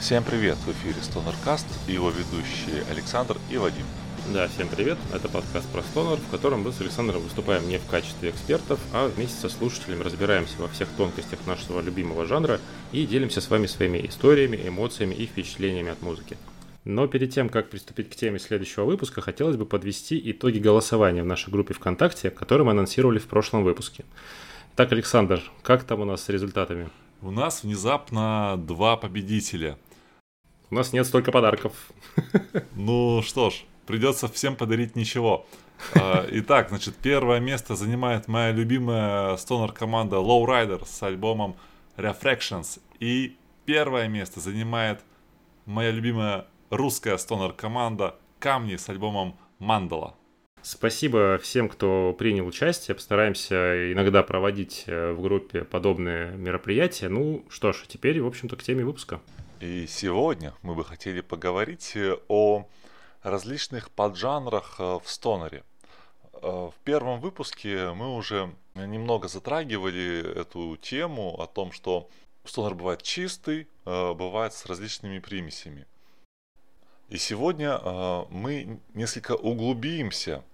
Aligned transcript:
Всем 0.00 0.22
привет! 0.22 0.56
В 0.58 0.70
эфире 0.70 0.94
StonerCast 1.00 1.66
и 1.88 1.92
его 1.92 2.10
ведущие 2.10 2.84
Александр 2.88 3.36
и 3.50 3.56
Вадим. 3.56 3.84
Да, 4.32 4.46
всем 4.46 4.68
привет. 4.68 4.96
Это 5.12 5.28
подкаст 5.28 5.68
про 5.70 5.82
стонер, 5.82 6.18
в 6.18 6.30
котором 6.30 6.62
мы 6.62 6.70
с 6.70 6.80
Александром 6.80 7.20
выступаем 7.20 7.68
не 7.68 7.78
в 7.78 7.86
качестве 7.86 8.30
экспертов, 8.30 8.78
а 8.92 9.08
вместе 9.08 9.36
со 9.40 9.48
слушателями 9.48 10.04
разбираемся 10.04 10.54
во 10.60 10.68
всех 10.68 10.88
тонкостях 10.90 11.40
нашего 11.46 11.80
любимого 11.80 12.26
жанра 12.26 12.60
и 12.92 13.06
делимся 13.06 13.40
с 13.40 13.50
вами 13.50 13.66
своими 13.66 14.06
историями, 14.06 14.68
эмоциями 14.68 15.14
и 15.14 15.26
впечатлениями 15.26 15.90
от 15.90 16.00
музыки. 16.00 16.36
Но 16.84 17.08
перед 17.08 17.34
тем, 17.34 17.48
как 17.48 17.68
приступить 17.68 18.08
к 18.08 18.14
теме 18.14 18.38
следующего 18.38 18.84
выпуска, 18.84 19.20
хотелось 19.20 19.56
бы 19.56 19.66
подвести 19.66 20.30
итоги 20.30 20.58
голосования 20.58 21.24
в 21.24 21.26
нашей 21.26 21.50
группе 21.50 21.74
ВКонтакте, 21.74 22.30
который 22.30 22.64
мы 22.64 22.70
анонсировали 22.70 23.18
в 23.18 23.26
прошлом 23.26 23.64
выпуске. 23.64 24.04
Так, 24.76 24.92
Александр, 24.92 25.42
как 25.62 25.82
там 25.82 26.00
у 26.00 26.04
нас 26.04 26.22
с 26.22 26.28
результатами? 26.28 26.88
У 27.20 27.32
нас 27.32 27.64
внезапно 27.64 28.54
два 28.56 28.96
победителя. 28.96 29.76
У 30.70 30.74
нас 30.74 30.92
нет 30.92 31.06
столько 31.06 31.32
подарков. 31.32 31.72
Ну 32.74 33.22
что 33.22 33.50
ж, 33.50 33.64
придется 33.86 34.28
всем 34.28 34.54
подарить 34.54 34.96
ничего. 34.96 35.46
А, 35.94 36.26
итак, 36.30 36.68
значит, 36.68 36.94
первое 36.96 37.40
место 37.40 37.74
занимает 37.74 38.28
моя 38.28 38.52
любимая 38.52 39.36
стонер 39.36 39.72
команда 39.72 40.16
Lowrider 40.16 40.84
с 40.86 41.02
альбомом 41.02 41.56
Refractions. 41.96 42.80
И 43.00 43.36
первое 43.64 44.08
место 44.08 44.40
занимает 44.40 45.00
моя 45.64 45.90
любимая 45.90 46.46
русская 46.70 47.16
стонер 47.16 47.52
команда 47.52 48.16
Камни 48.38 48.76
с 48.76 48.88
альбомом 48.88 49.36
Мандала. 49.58 50.14
Спасибо 50.62 51.38
всем, 51.38 51.68
кто 51.68 52.14
принял 52.18 52.46
участие. 52.46 52.94
Постараемся 52.94 53.92
иногда 53.92 54.22
проводить 54.22 54.84
э, 54.86 55.12
в 55.12 55.22
группе 55.22 55.64
подобные 55.64 56.32
мероприятия. 56.32 57.08
Ну 57.08 57.44
что 57.48 57.72
ж, 57.72 57.84
теперь, 57.88 58.20
в 58.20 58.26
общем-то, 58.26 58.56
к 58.56 58.62
теме 58.62 58.84
выпуска. 58.84 59.20
И 59.60 59.88
сегодня 59.88 60.54
мы 60.62 60.76
бы 60.76 60.84
хотели 60.84 61.20
поговорить 61.20 61.96
э, 61.96 62.16
о 62.28 62.68
различных 63.22 63.90
поджанрах 63.90 64.76
э, 64.78 65.00
в 65.02 65.10
стонере. 65.10 65.64
Э, 66.34 66.70
в 66.70 66.74
первом 66.84 67.20
выпуске 67.20 67.90
мы 67.90 68.14
уже 68.14 68.54
немного 68.76 69.26
затрагивали 69.26 70.40
эту 70.40 70.76
тему 70.76 71.40
о 71.40 71.48
том, 71.48 71.72
что 71.72 72.08
стонер 72.44 72.76
бывает 72.76 73.02
чистый, 73.02 73.66
бывает 73.84 74.52
с 74.52 74.64
различными 74.66 75.18
примесями. 75.18 75.86
И 77.08 77.18
сегодня 77.18 77.78
мы 78.30 78.78
несколько 78.94 79.32
углубимся 79.32 80.44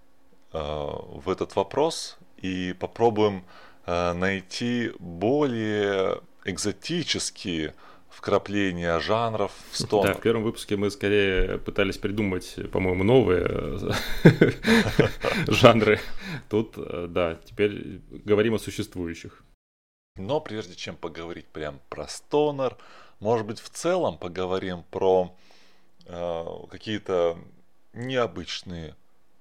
в 0.51 1.29
этот 1.29 1.55
вопрос 1.55 2.17
и 2.39 2.73
попробуем 2.73 3.45
найти 3.87 4.93
более 4.99 6.23
экзотические 6.45 7.75
вкрапления 8.17 8.99
жанров 9.01 9.53
в 9.71 9.77
стонер. 9.77 10.15
Да, 10.15 10.19
в 10.19 10.23
первом 10.23 10.43
выпуске 10.45 10.77
мы 10.77 10.91
скорее 10.91 11.59
пытались 11.59 11.99
придумать, 11.99 12.57
по-моему, 12.73 13.05
новые 13.05 13.79
жанры. 15.49 16.01
Тут, 16.49 16.75
да, 17.13 17.39
теперь 17.45 18.01
говорим 18.25 18.55
о 18.55 18.59
существующих. 18.59 19.43
Но 20.17 20.41
прежде 20.41 20.77
чем 20.77 20.97
поговорить 20.97 21.49
прям 21.49 21.81
про 21.89 22.07
стонер, 22.07 22.77
может 23.19 23.47
быть, 23.47 23.61
в 23.61 23.69
целом 23.71 24.17
поговорим 24.17 24.85
про 24.91 25.37
э, 26.07 26.45
какие-то 26.71 27.37
необычные 27.93 28.95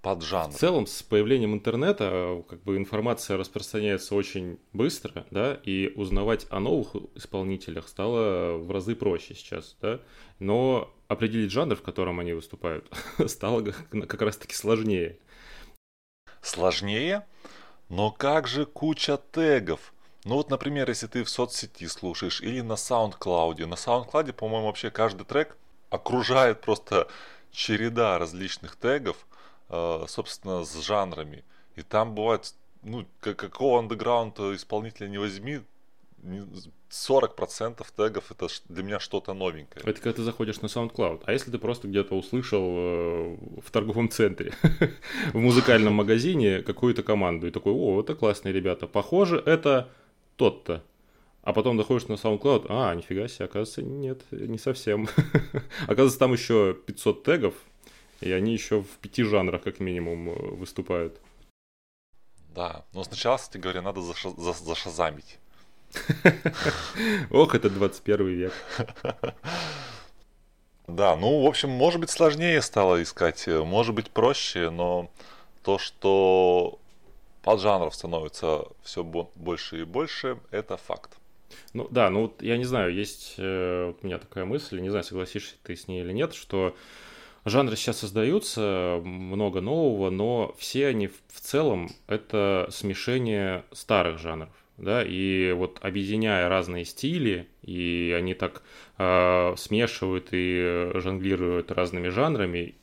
поджанр. 0.04 0.54
В 0.54 0.58
целом, 0.58 0.86
с 0.86 1.02
появлением 1.02 1.54
интернета, 1.54 2.10
э, 2.12 2.44
как 2.48 2.62
бы 2.64 2.78
информация 2.78 3.38
распространяется 3.38 4.14
очень 4.14 4.60
быстро, 4.74 5.26
да, 5.32 5.60
и 5.64 5.94
узнавать 5.96 6.46
о 6.50 6.60
новых 6.60 6.96
исполнителях 7.16 7.88
стало 7.88 8.58
в 8.58 8.70
разы 8.70 8.96
проще 8.96 9.34
сейчас, 9.34 9.78
да, 9.82 10.02
но 10.40 10.94
определить 11.08 11.52
жанр, 11.52 11.76
в 11.76 11.82
котором 11.82 12.20
они 12.20 12.34
выступают, 12.34 12.86
стало 13.28 13.64
как 13.64 14.22
раз-таки 14.22 14.54
сложнее. 14.54 15.18
Сложнее? 16.42 17.26
Но 17.88 18.12
как 18.12 18.48
же 18.48 18.66
куча 18.66 19.18
тегов? 19.32 19.94
Ну 20.26 20.36
вот, 20.36 20.50
например, 20.50 20.90
если 20.90 21.08
ты 21.08 21.24
в 21.24 21.30
соцсети 21.30 21.88
слушаешь 21.88 22.42
или 22.42 22.60
на 22.60 22.74
SoundCloud. 22.74 23.66
На 23.66 23.76
SoundCloud, 23.76 24.34
по-моему, 24.34 24.68
вообще 24.68 24.92
каждый 24.92 25.26
трек 25.26 25.58
окружает 25.90 26.60
просто 26.60 27.08
череда 27.52 28.18
различных 28.18 28.76
тегов, 28.76 29.26
собственно, 30.08 30.64
с 30.64 30.82
жанрами. 30.82 31.44
И 31.76 31.82
там 31.82 32.16
бывает, 32.16 32.54
ну, 32.84 33.06
какого 33.20 33.80
андеграунд 33.80 34.40
исполнителя 34.40 35.08
не 35.08 35.18
возьми, 35.18 35.62
40% 36.90 37.86
тегов 37.98 38.32
это 38.32 38.48
для 38.70 38.84
меня 38.84 39.00
что-то 39.00 39.34
новенькое. 39.34 39.84
Это 39.84 40.00
когда 40.00 40.14
ты 40.14 40.24
заходишь 40.24 40.62
на 40.62 40.68
SoundCloud. 40.68 41.24
А 41.26 41.34
если 41.34 41.52
ты 41.52 41.58
просто 41.58 41.88
где-то 41.88 42.16
услышал 42.16 42.64
э, 42.64 43.38
в 43.62 43.72
торговом 43.72 44.10
центре, 44.10 44.54
в 45.34 45.38
музыкальном 45.38 45.94
магазине 45.94 46.62
какую-то 46.62 47.04
команду 47.04 47.48
и 47.48 47.52
такой, 47.52 47.74
о, 47.74 48.00
это 48.00 48.16
классные 48.16 48.54
ребята, 48.54 48.88
похоже, 48.88 49.42
это 49.46 49.90
тот-то. 50.38 50.84
А 51.42 51.52
потом 51.52 51.78
доходишь 51.78 52.08
на 52.08 52.14
SoundCloud, 52.14 52.68
а, 52.70 52.96
нифига 52.96 53.28
себе, 53.28 53.46
оказывается, 53.46 53.82
нет, 53.82 54.22
не 54.32 54.58
совсем. 54.58 55.10
оказывается, 55.84 56.20
там 56.20 56.32
еще 56.32 56.74
500 56.74 57.24
тегов, 57.24 57.56
и 58.24 58.32
они 58.32 58.54
еще 58.54 58.82
в 58.82 58.98
пяти 59.02 59.24
жанрах, 59.24 59.64
как 59.64 59.80
минимум, 59.80 60.30
э, 60.30 60.34
выступают. 60.34 61.20
Да, 62.56 62.86
но 62.94 63.04
сначала, 63.04 63.38
кстати 63.38 63.58
говоря, 63.62 63.82
надо 63.82 64.02
заша- 64.02 64.40
за- 64.40 64.54
зашазамить. 64.54 65.40
Ох, 67.32 67.56
это 67.56 67.70
21 67.70 68.28
век. 68.28 68.54
Да, 70.88 71.16
ну, 71.16 71.42
в 71.42 71.48
общем, 71.48 71.70
может 71.70 72.02
быть, 72.02 72.10
сложнее 72.10 72.62
стало 72.62 73.02
искать, 73.02 73.48
э, 73.48 73.64
может 73.64 73.96
быть, 73.96 74.12
проще, 74.12 74.70
но 74.70 75.10
то, 75.64 75.78
что 75.78 76.78
поджанров 77.42 77.96
становится 77.96 78.66
все 78.84 79.02
больше 79.04 79.82
и 79.82 79.84
больше, 79.86 80.40
это 80.52 80.76
факт. 80.76 81.18
Ну 81.74 81.88
да, 81.90 82.10
ну 82.10 82.24
вот 82.24 82.42
я 82.42 82.58
не 82.58 82.66
знаю, 82.66 82.94
есть 82.94 83.36
э, 83.38 83.86
вот 83.88 84.00
у 84.04 84.06
меня 84.06 84.18
такая 84.18 84.44
мысль, 84.46 84.80
не 84.82 84.90
знаю, 84.90 85.04
согласишься 85.06 85.56
ты 85.64 85.76
с 85.76 85.88
ней 85.88 86.02
или 86.02 86.12
нет, 86.12 86.34
что 86.34 86.76
Жанры 87.46 87.76
сейчас 87.76 88.00
создаются, 88.00 89.02
много 89.04 89.60
нового, 89.60 90.10
но 90.10 90.56
все 90.58 90.88
они 90.88 91.08
в 91.08 91.42
целом 91.42 91.90
это 92.08 92.68
смешение 92.72 93.66
старых 93.74 94.18
жанров. 94.18 94.50
Да, 94.78 95.04
и 95.04 95.52
вот 95.52 95.78
объединяя 95.82 96.50
разные 96.50 96.84
стили, 96.86 97.48
и 97.62 98.16
они 98.18 98.34
так 98.34 98.64
э, 98.98 99.54
смешивают 99.56 100.30
и 100.32 100.90
жонглируют 100.96 101.72
разными 101.72 102.08
жанрами, 102.08 102.74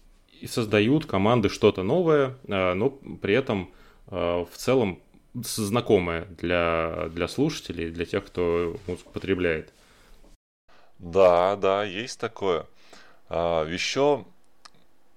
и 0.41 0.47
создают 0.47 1.07
команды 1.07 1.49
что-то 1.49 1.83
новое, 1.83 2.37
э, 2.47 2.75
но 2.75 2.91
при 2.91 3.35
этом 3.35 3.73
э, 4.07 4.15
в 4.15 4.57
целом 4.57 5.01
знакомое 5.35 6.27
для, 6.39 7.09
для 7.13 7.27
слушателей, 7.27 7.91
для 7.91 8.05
тех, 8.05 8.25
кто 8.25 8.77
музыку 8.87 9.11
потребляет. 9.13 9.73
Да, 10.99 11.57
да, 11.57 11.83
есть 11.83 12.21
такое. 12.21 12.67
Еще 13.31 14.25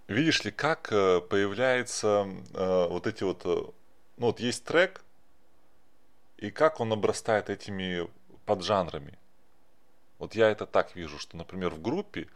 видишь 0.07 0.43
ли, 0.43 0.51
как 0.51 0.91
э, 0.91 1.21
появляются 1.21 2.27
э, 2.53 2.87
вот 2.89 3.07
эти 3.07 3.23
вот, 3.23 3.41
э, 3.45 3.63
ну 4.17 4.25
вот 4.27 4.39
есть 4.39 4.63
трек, 4.63 5.03
и 6.37 6.51
как 6.51 6.79
он 6.79 6.91
обрастает 6.91 7.49
этими 7.49 8.09
поджанрами. 8.45 9.17
Вот 10.19 10.35
я 10.35 10.49
это 10.49 10.65
так 10.65 10.95
вижу, 10.95 11.19
что, 11.19 11.37
например, 11.37 11.71
в 11.71 11.81
группе 11.81 12.27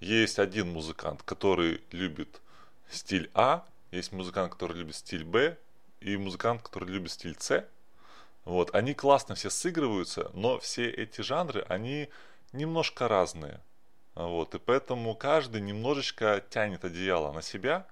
есть 0.00 0.38
один 0.38 0.72
музыкант, 0.72 1.22
который 1.22 1.80
любит 1.90 2.40
стиль 2.90 3.30
А, 3.34 3.64
есть 3.90 4.12
музыкант, 4.12 4.52
который 4.52 4.76
любит 4.76 4.96
стиль 4.96 5.24
Б, 5.24 5.56
и 6.00 6.16
музыкант, 6.16 6.62
который 6.62 6.88
любит 6.88 7.12
стиль 7.12 7.36
С. 7.38 7.64
Вот, 8.44 8.74
они 8.74 8.94
классно 8.94 9.36
все 9.36 9.50
сыгрываются, 9.50 10.30
но 10.34 10.58
все 10.58 10.90
эти 10.90 11.20
жанры, 11.20 11.64
они 11.68 12.08
немножко 12.52 13.06
разные. 13.06 13.60
Вот, 14.14 14.54
и 14.54 14.58
поэтому 14.58 15.14
каждый 15.14 15.62
немножечко 15.62 16.42
тянет 16.50 16.84
одеяло 16.84 17.32
на 17.32 17.40
себя, 17.40 17.86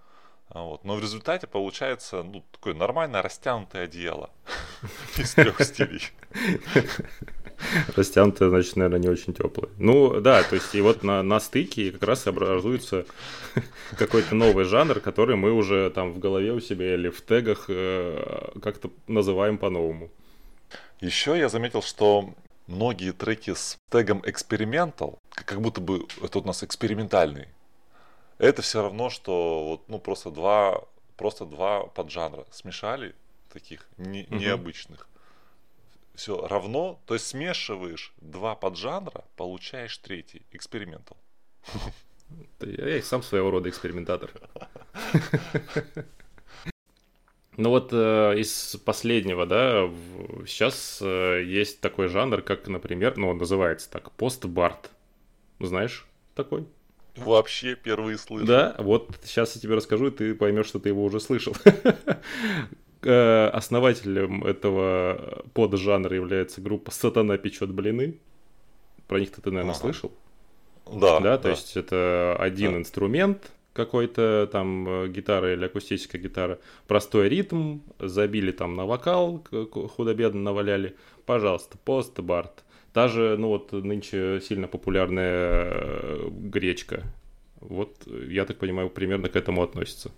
вот, 0.50 0.84
но 0.84 0.96
в 0.96 1.00
результате 1.00 1.46
получается 1.46 2.22
ну, 2.22 2.44
такое 2.50 2.74
нормальное 2.74 3.22
растянутое 3.22 3.84
одеяло 3.84 4.30
из 5.16 5.34
трех 5.34 5.62
стилей. 5.62 6.02
Растянутое, 7.94 8.48
значит, 8.48 8.76
наверное, 8.76 8.98
не 8.98 9.08
очень 9.08 9.32
теплое. 9.32 9.70
Ну, 9.78 10.20
да, 10.20 10.42
то 10.42 10.56
есть 10.56 10.74
и 10.74 10.80
вот 10.80 11.02
на, 11.02 11.22
на 11.22 11.40
стыке 11.40 11.92
как 11.92 12.02
раз 12.02 12.26
образуется 12.26 13.06
какой-то 13.96 14.34
новый 14.34 14.64
жанр, 14.64 15.00
который 15.00 15.36
мы 15.36 15.52
уже 15.52 15.90
там 15.90 16.12
в 16.12 16.18
голове 16.18 16.52
у 16.52 16.60
себя 16.60 16.94
или 16.94 17.10
в 17.10 17.20
тегах 17.22 17.66
э, 17.68 18.50
как-то 18.62 18.90
называем 19.06 19.56
по-новому. 19.56 20.10
Еще 21.00 21.38
я 21.38 21.48
заметил, 21.48 21.82
что 21.82 22.34
многие 22.70 23.12
треки 23.12 23.54
с 23.54 23.78
тегом 23.90 24.20
experimental, 24.20 25.18
как 25.30 25.60
будто 25.60 25.80
бы 25.80 26.06
это 26.22 26.38
у 26.38 26.44
нас 26.44 26.62
экспериментальный, 26.62 27.48
это 28.38 28.62
все 28.62 28.82
равно, 28.82 29.10
что 29.10 29.64
вот, 29.68 29.88
ну, 29.88 29.98
просто 29.98 30.30
два, 30.30 30.82
просто 31.16 31.44
два 31.44 31.82
поджанра 31.84 32.46
смешали, 32.50 33.14
таких 33.52 33.86
не, 33.98 34.22
угу. 34.24 34.36
необычных. 34.36 35.08
все 36.14 36.46
равно, 36.46 37.00
то 37.06 37.14
есть 37.14 37.26
смешиваешь 37.26 38.14
два 38.20 38.54
поджанра, 38.54 39.24
получаешь 39.36 39.98
третий, 39.98 40.42
экспериментал. 40.52 41.18
Я 42.60 42.96
и 42.96 43.02
сам 43.02 43.22
своего 43.22 43.50
рода 43.50 43.68
экспериментатор. 43.68 44.30
Ну 47.56 47.70
вот 47.70 47.90
э, 47.92 48.38
из 48.38 48.76
последнего, 48.84 49.44
да, 49.44 49.84
в, 49.84 50.46
сейчас 50.46 51.00
э, 51.02 51.42
есть 51.44 51.80
такой 51.80 52.08
жанр, 52.08 52.42
как, 52.42 52.68
например, 52.68 53.16
ну 53.16 53.28
он 53.28 53.38
называется 53.38 53.90
так, 53.90 54.12
постбард. 54.12 54.90
Знаешь 55.58 56.06
такой? 56.34 56.66
Вообще 57.16 57.74
первый 57.74 58.16
слышу. 58.18 58.46
Да, 58.46 58.76
вот 58.78 59.10
сейчас 59.24 59.56
я 59.56 59.60
тебе 59.60 59.74
расскажу, 59.74 60.08
и 60.08 60.10
ты 60.10 60.34
поймешь, 60.34 60.66
что 60.66 60.78
ты 60.78 60.88
его 60.88 61.04
уже 61.04 61.20
слышал. 61.20 61.54
Э, 63.02 63.48
основателем 63.54 64.44
этого 64.44 65.42
поджанра 65.54 66.14
является 66.14 66.60
группа 66.60 66.90
«Сатана 66.90 67.38
печет 67.38 67.72
блины». 67.72 68.18
Про 69.08 69.20
них 69.20 69.30
ты, 69.30 69.50
наверное, 69.50 69.72
слышал? 69.74 70.12
Да, 70.86 71.18
да. 71.18 71.38
То 71.38 71.48
есть 71.48 71.78
это 71.78 72.36
один 72.38 72.76
инструмент, 72.76 73.52
какой-то 73.84 74.48
там 74.52 74.88
э, 74.88 75.08
гитара 75.08 75.52
или 75.52 75.64
акустическая 75.64 76.20
гитара, 76.20 76.58
простой 76.86 77.28
ритм, 77.28 77.78
забили 77.98 78.52
там 78.52 78.74
на 78.74 78.84
вокал, 78.84 79.44
худо-бедно 79.96 80.40
наваляли, 80.40 80.96
пожалуйста, 81.26 81.78
пост-бард. 81.78 82.64
Та 82.92 83.08
же, 83.08 83.36
ну 83.38 83.48
вот 83.48 83.72
нынче 83.72 84.40
сильно 84.40 84.68
популярная 84.68 85.70
э, 85.72 86.28
гречка. 86.30 87.04
Вот, 87.60 87.96
я 88.06 88.44
так 88.44 88.58
понимаю, 88.58 88.90
примерно 88.90 89.28
к 89.28 89.36
этому 89.36 89.62
относится. 89.62 90.10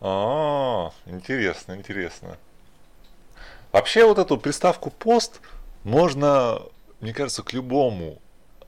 А, 0.00 0.90
интересно, 1.06 1.74
интересно. 1.74 2.36
Вообще 3.72 4.04
вот 4.04 4.18
эту 4.18 4.38
приставку 4.38 4.90
пост 4.90 5.40
можно, 5.84 6.62
мне 7.00 7.12
кажется, 7.12 7.42
к 7.42 7.52
любому 7.52 8.20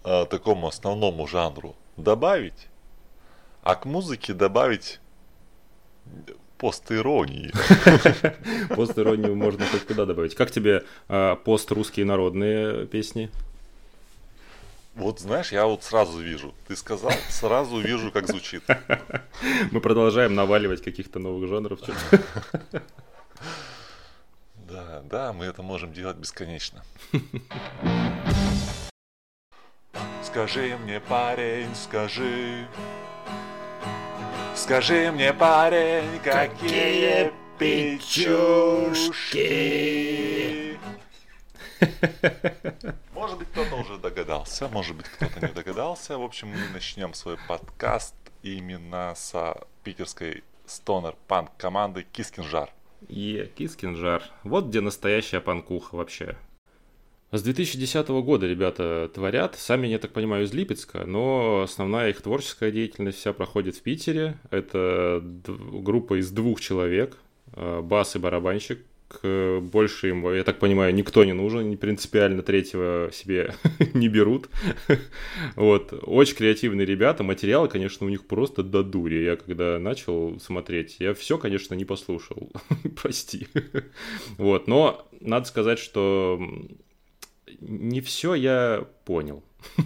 э, 0.04 0.26
такому 0.26 0.66
основному 0.66 1.26
жанру 1.26 1.75
добавить 1.96 2.69
а 3.62 3.74
к 3.74 3.84
музыке 3.84 4.34
добавить 4.34 5.00
пост-иронии. 6.58 7.52
Пост-иронию 8.74 9.34
можно 9.34 9.64
хоть 9.66 9.86
куда 9.86 10.04
добавить. 10.04 10.34
Как 10.34 10.50
тебе 10.50 10.84
э, 11.08 11.36
пост-русские 11.44 12.04
народные 12.04 12.86
песни? 12.86 13.30
Вот 14.94 15.20
знаешь, 15.20 15.52
я 15.52 15.64
вот 15.66 15.82
сразу 15.82 16.18
вижу. 16.18 16.54
Ты 16.68 16.76
сказал, 16.76 17.12
сразу 17.30 17.80
вижу, 17.80 18.12
как 18.12 18.26
звучит. 18.26 18.62
Мы 19.70 19.80
продолжаем 19.80 20.34
наваливать 20.34 20.82
каких-то 20.82 21.18
новых 21.18 21.48
жанров. 21.48 21.80
Да, 24.68 25.02
да, 25.02 25.32
мы 25.32 25.46
это 25.46 25.64
можем 25.64 25.92
делать 25.92 26.16
бесконечно. 26.16 26.84
Скажи 30.22 30.78
мне, 30.84 31.00
парень, 31.00 31.74
скажи, 31.74 32.68
Скажи 34.60 35.10
мне, 35.10 35.32
парень, 35.32 36.20
какие 36.22 37.32
печушки. 37.58 38.28
Может 43.14 43.38
быть, 43.38 43.48
кто-то 43.48 43.76
уже 43.76 43.96
догадался, 43.96 44.68
может 44.68 44.96
быть, 44.96 45.06
кто-то 45.06 45.40
не 45.40 45.52
догадался. 45.52 46.18
В 46.18 46.22
общем, 46.22 46.48
мы 46.48 46.68
начнем 46.74 47.14
свой 47.14 47.38
подкаст 47.48 48.14
именно 48.42 49.14
с 49.16 49.56
питерской 49.82 50.44
stoner-панк 50.67 51.56
команды 51.56 52.06
Кискинжар. 52.12 52.68
Yeah, 53.08 53.46
Кискинжар. 53.46 54.22
Вот 54.44 54.66
где 54.66 54.82
настоящая 54.82 55.40
панкуха 55.40 55.94
вообще. 55.94 56.36
С 57.32 57.43
2010 57.44 58.09
года 58.09 58.49
ребята 58.49 59.09
творят, 59.15 59.55
сами, 59.55 59.87
я 59.87 60.00
так 60.00 60.11
понимаю, 60.11 60.47
из 60.47 60.53
Липецка, 60.53 61.05
но 61.06 61.61
основная 61.62 62.11
их 62.11 62.21
творческая 62.23 62.73
деятельность 62.73 63.19
вся 63.19 63.32
проходит 63.32 63.77
в 63.77 63.82
Питере. 63.82 64.37
Это 64.50 65.23
группа 65.23 66.19
из 66.19 66.32
двух 66.32 66.61
человек, 66.61 67.17
э, 67.55 67.82
бас 67.82 68.17
и 68.17 68.19
барабанщик. 68.19 68.81
Больше 69.23 70.09
им, 70.09 70.32
я 70.32 70.44
так 70.44 70.61
понимаю, 70.61 70.94
никто 70.94 71.25
не 71.25 71.32
нужен, 71.32 71.77
принципиально 71.77 72.43
третьего 72.43 73.11
себе 73.12 73.55
не 73.94 74.09
берут. 74.09 74.49
вот. 75.56 75.93
Очень 76.03 76.37
креативные 76.37 76.87
ребята, 76.87 77.23
материалы, 77.23 77.69
конечно, 77.69 78.06
у 78.06 78.09
них 78.09 78.27
просто 78.27 78.65
до 78.65 78.82
дури. 78.82 79.25
Я 79.25 79.37
когда 79.37 79.79
начал 79.79 80.38
смотреть, 80.41 80.97
я 80.99 81.15
все, 81.15 81.38
конечно, 81.38 81.75
не 81.75 81.85
послушал. 81.85 82.50
Прости. 83.00 83.47
вот. 84.37 84.69
Но 84.69 85.09
надо 85.21 85.47
сказать, 85.47 85.81
что 85.81 86.41
не 87.61 88.00
все 88.00 88.35
я 88.35 88.87
понял. 89.05 89.43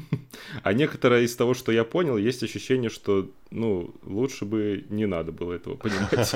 А 0.62 0.72
некоторое 0.72 1.22
из 1.22 1.37
того, 1.37 1.55
что 1.55 1.72
я 1.72 1.84
понял, 1.84 2.16
есть 2.16 2.43
ощущение, 2.43 2.90
что, 2.90 3.31
ну, 3.50 3.94
лучше 4.02 4.44
бы 4.44 4.84
не 4.88 5.06
надо 5.06 5.32
было 5.32 5.55
этого 5.55 5.76
понимать. 5.76 6.34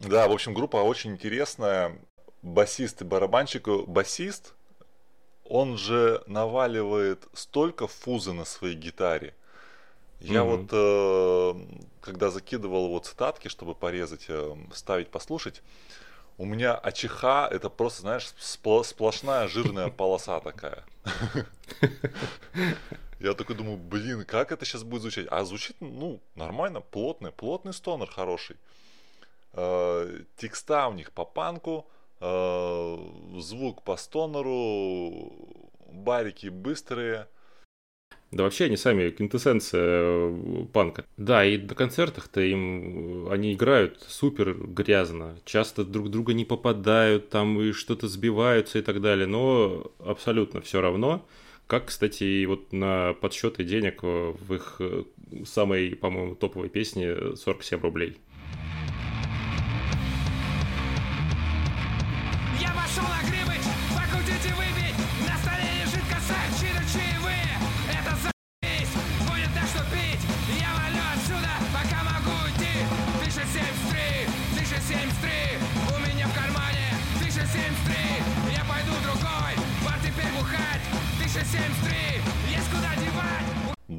Да, 0.01 0.29
в 0.29 0.33
общем, 0.33 0.55
группа 0.55 0.79
очень 0.79 1.13
интересная. 1.13 1.99
Басист 2.43 3.01
и 3.01 3.05
барабанщик. 3.05 3.69
Басист, 3.87 4.55
он 5.45 5.79
же 5.79 6.23
наваливает 6.27 7.27
столько 7.33 7.87
фузы 7.87 8.33
на 8.33 8.45
своей 8.45 8.77
гитаре. 8.77 9.35
Я 10.21 10.41
mm-hmm. 10.41 10.57
вот, 10.57 10.69
э, 10.73 11.77
когда 12.01 12.31
закидывал 12.31 12.87
его 12.87 12.99
цитатки, 12.99 13.49
чтобы 13.49 13.75
порезать, 13.75 14.27
э, 14.29 14.57
ставить, 14.73 15.09
послушать, 15.09 15.63
у 16.37 16.45
меня 16.45 16.75
АЧХ 16.75 17.25
это 17.51 17.71
просто, 17.71 18.03
знаешь, 18.03 18.33
сплошная 18.39 19.49
жирная 19.49 19.89
полоса 19.89 20.41
такая. 20.41 20.85
Я 23.21 23.35
такой 23.35 23.57
думаю, 23.57 23.79
блин, 23.79 24.25
как 24.25 24.53
это 24.53 24.65
сейчас 24.65 24.83
будет 24.83 25.03
звучать? 25.03 25.27
А 25.31 25.45
звучит, 25.45 25.77
ну, 25.81 26.21
нормально, 26.35 26.81
плотный, 26.81 27.33
плотный 27.33 27.73
стонер 27.73 28.11
хороший. 28.11 28.57
Э, 29.53 30.21
текста 30.37 30.89
у 30.89 30.93
них 30.93 31.13
по 31.13 31.25
панку, 31.25 31.87
э, 32.21 32.99
звук 33.39 33.83
по 33.83 33.97
стонеру, 33.97 35.33
барики 35.91 36.49
быстрые. 36.49 37.29
Да 38.35 38.43
вообще 38.43 38.65
они 38.65 38.77
сами 38.77 39.11
квинтэссенция 39.11 39.81
э, 39.85 40.67
панка. 40.73 41.05
Да, 41.17 41.45
и 41.45 41.57
на 41.57 41.77
концертах-то 41.77 42.41
им 42.41 43.29
э, 43.29 43.33
они 43.33 43.55
играют 43.55 44.05
супер 44.09 44.55
грязно, 44.55 45.39
часто 45.45 45.85
друг 45.85 46.11
друга 46.11 46.35
не 46.35 46.45
попадают, 46.45 47.29
там 47.31 47.61
и 47.61 47.71
что-то 47.71 48.09
сбиваются 48.09 48.81
и 48.81 48.83
так 48.83 49.01
далее, 49.01 49.29
но 49.29 49.93
абсолютно 50.01 50.61
все 50.61 50.81
равно. 50.81 51.25
Как, 51.69 51.87
кстати, 51.87 52.25
и 52.25 52.47
вот 52.47 52.73
на 52.73 53.13
подсчеты 53.13 53.63
денег 53.63 54.01
э, 54.03 54.35
в 54.37 54.53
их 54.53 54.81
самой, 55.47 55.94
по-моему, 55.94 56.35
топовой 56.35 56.70
песне 56.70 57.37
47 57.37 57.81
рублей. 57.82 58.17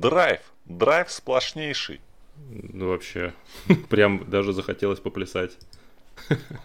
Драйв, 0.10 0.40
драйв 0.66 1.12
сплошнейший. 1.12 2.00
Ну, 2.50 2.90
вообще, 2.90 3.34
прям 3.90 4.30
даже 4.30 4.54
захотелось 4.54 5.00
поплясать. 5.00 5.58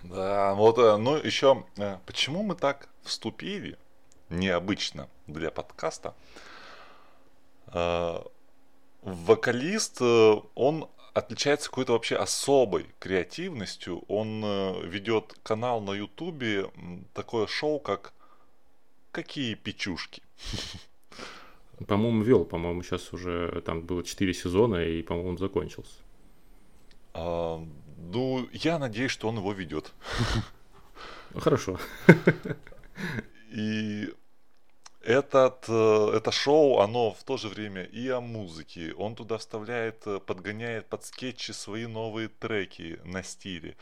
Да, 0.03 0.55
вот, 0.55 0.79
э, 0.79 0.97
ну, 0.97 1.17
еще, 1.17 1.65
э, 1.77 1.99
почему 2.07 2.43
мы 2.43 2.55
так 2.55 2.89
вступили, 3.03 3.79
необычно 4.29 5.09
для 5.27 5.51
подкаста, 5.51 6.15
э, 7.73 8.23
вокалист, 9.03 10.03
он 10.55 10.89
отличается 11.15 11.69
какой-то 11.71 11.93
вообще 11.93 12.17
особой 12.17 12.87
креативностью. 12.99 14.05
Он 14.09 14.43
ведет 14.87 15.35
канал 15.43 15.81
на 15.81 15.93
Ютубе, 15.93 16.71
такое 17.15 17.47
шоу, 17.47 17.81
как 17.81 18.13
«Какие 19.11 19.55
печушки». 19.55 20.23
По-моему, 21.87 22.23
вел, 22.23 22.45
по-моему, 22.45 22.83
сейчас 22.83 23.13
уже 23.13 23.63
там 23.65 23.83
было 23.83 24.03
4 24.05 24.35
сезона, 24.35 24.85
и, 24.85 25.03
по-моему, 25.03 25.31
он 25.31 25.39
закончился. 25.39 25.95
А, 27.15 27.65
ну, 27.97 28.49
я 28.53 28.79
надеюсь, 28.79 29.11
что 29.11 29.29
он 29.29 29.37
его 29.39 29.53
ведет. 29.53 29.93
Хорошо. 31.35 31.79
И 33.53 34.13
этот, 35.01 35.65
э, 35.69 36.11
это 36.17 36.31
шоу, 36.31 36.81
оно 36.81 37.13
в 37.13 37.25
то 37.25 37.37
же 37.37 37.49
время 37.49 37.85
и 37.85 38.09
о 38.09 38.21
музыке. 38.21 38.93
Он 38.95 39.15
туда 39.15 39.39
вставляет, 39.39 40.07
э, 40.07 40.21
подгоняет 40.21 40.89
под 40.89 41.05
скетчи 41.05 41.53
свои 41.53 41.87
новые 41.87 42.29
треки 42.29 43.01
на 43.05 43.23
стиле. 43.23 43.77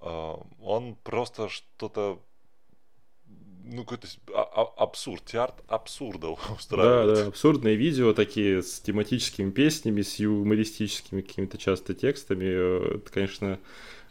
э, 0.00 0.36
он 0.60 0.96
просто 0.96 1.48
что-то 1.48 2.20
ну, 3.72 3.84
какой-то 3.84 4.08
а, 4.34 4.42
а, 4.42 4.82
абсурд, 4.82 5.24
театр 5.24 5.64
абсурда 5.68 6.28
устраивает. 6.58 7.14
Да, 7.14 7.22
да, 7.22 7.28
абсурдные 7.28 7.76
видео 7.76 8.12
такие 8.12 8.62
с 8.62 8.80
тематическими 8.80 9.50
песнями, 9.50 10.02
с 10.02 10.16
юмористическими 10.16 11.22
какими-то 11.22 11.58
часто 11.58 11.94
текстами. 11.94 12.44
Э, 12.44 12.96
это, 12.96 13.10
конечно, 13.10 13.58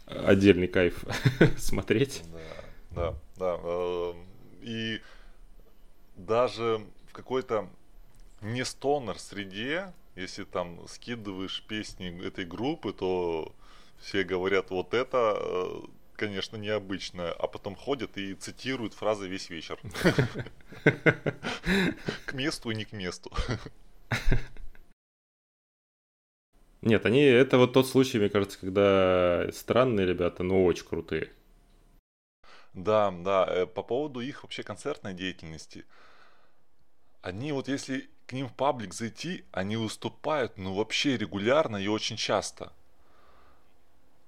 отдельный 0.06 0.68
кайф 0.68 1.04
смотреть. 1.56 2.22
Да, 2.90 3.14
да, 3.14 3.14
да. 3.36 3.60
Эм, 3.62 4.16
и 4.62 5.00
даже 6.16 6.84
в 7.08 7.12
какой-то 7.12 7.68
не 8.40 8.64
стонер 8.64 9.18
среде, 9.18 9.92
если 10.16 10.44
там 10.44 10.86
скидываешь 10.88 11.64
песни 11.66 12.24
этой 12.26 12.44
группы, 12.44 12.92
то 12.92 13.52
все 14.00 14.24
говорят, 14.24 14.70
вот 14.70 14.94
это 14.94 15.36
э, 15.38 15.80
конечно, 16.16 16.56
необычное, 16.56 17.32
а 17.32 17.46
потом 17.46 17.76
ходят 17.76 18.16
и 18.16 18.34
цитируют 18.34 18.94
фразы 18.94 19.28
весь 19.28 19.50
вечер. 19.50 19.78
К 22.26 22.32
месту 22.32 22.70
и 22.70 22.74
не 22.74 22.84
к 22.84 22.92
месту. 22.92 23.32
Нет, 26.82 27.06
они 27.06 27.20
это 27.20 27.58
вот 27.58 27.72
тот 27.72 27.86
случай, 27.86 28.18
мне 28.18 28.28
кажется, 28.28 28.58
когда 28.58 29.46
странные 29.52 30.04
ребята, 30.04 30.42
но 30.42 30.64
очень 30.64 30.84
крутые. 30.84 31.30
Да, 32.74 33.10
да, 33.10 33.46
э, 33.48 33.66
по 33.66 33.82
поводу 33.82 34.20
их 34.20 34.42
вообще 34.42 34.62
концертной 34.62 35.14
деятельности. 35.14 35.84
Они 37.20 37.52
вот 37.52 37.68
если 37.68 38.08
к 38.26 38.32
ним 38.32 38.48
в 38.48 38.54
паблик 38.54 38.94
зайти, 38.94 39.44
они 39.52 39.76
выступают, 39.76 40.56
ну 40.56 40.74
вообще 40.74 41.16
регулярно 41.16 41.76
и 41.76 41.86
очень 41.86 42.16
часто. 42.16 42.72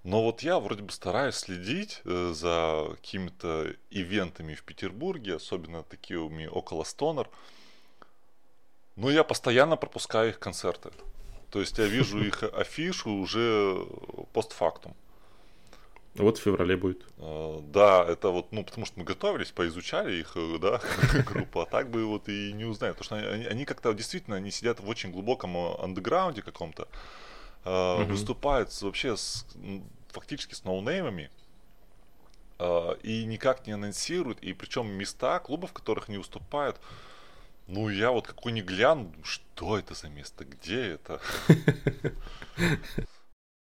Но 0.04 0.23
вот 0.23 0.42
я 0.42 0.58
вроде 0.58 0.82
бы 0.82 0.92
стараюсь 0.92 1.34
следить 1.34 2.02
э, 2.04 2.32
за 2.34 2.88
какими-то 2.90 3.75
ивентами 3.90 4.54
в 4.54 4.62
Петербурге, 4.62 5.37
особенно 5.37 5.82
такими 5.82 6.46
около 6.46 6.84
Стонер. 6.84 7.28
Но 8.96 9.11
я 9.11 9.25
постоянно 9.25 9.76
пропускаю 9.76 10.28
их 10.28 10.38
концерты. 10.38 10.90
То 11.50 11.61
есть 11.61 11.78
я 11.78 11.87
вижу 11.87 12.23
их 12.25 12.42
афишу 12.42 13.12
уже 13.12 13.78
постфактум. 14.34 14.94
Вот 16.16 16.37
в 16.38 16.42
феврале 16.42 16.76
будет. 16.76 17.02
Э, 17.16 17.61
да, 17.62 18.04
это 18.06 18.28
вот, 18.28 18.52
ну, 18.52 18.62
потому 18.62 18.84
что 18.84 18.99
мы 18.99 19.06
готовились, 19.06 19.52
поизучали 19.52 20.16
их, 20.16 20.32
э, 20.37 20.58
да, 20.61 20.82
группу, 21.26 21.61
а 21.61 21.66
так 21.66 21.88
бы 21.88 22.04
вот 22.04 22.28
и 22.28 22.52
не 22.52 22.66
узнали. 22.66 22.92
Потому 22.92 23.04
что 23.04 23.32
они, 23.32 23.46
они 23.46 23.64
как-то 23.64 23.94
действительно, 23.94 24.37
они 24.37 24.50
сидят 24.50 24.80
в 24.80 24.88
очень 24.88 25.12
глубоком 25.12 25.56
андеграунде 25.56 26.42
каком-то 26.42 26.88
э, 27.64 28.04
выступают 28.04 28.71
вообще 28.83 29.16
с, 29.16 29.47
фактически 30.09 30.54
с 30.54 30.64
ноунеймами 30.64 31.30
э, 32.59 32.97
и 33.02 33.25
никак 33.25 33.66
не 33.66 33.73
анонсируют, 33.73 34.40
и 34.40 34.52
причем 34.52 34.88
места 34.88 35.38
клубов, 35.40 35.71
в 35.71 35.73
которых 35.75 36.09
не 36.09 36.18
выступают, 36.18 36.80
ну 37.66 37.88
я 37.88 38.11
вот 38.11 38.26
какой 38.26 38.52
не 38.52 38.62
гляну, 38.62 39.12
что 39.23 39.78
это 39.78 39.94
за 39.94 40.09
место, 40.09 40.44
где 40.44 40.92
это? 40.92 41.21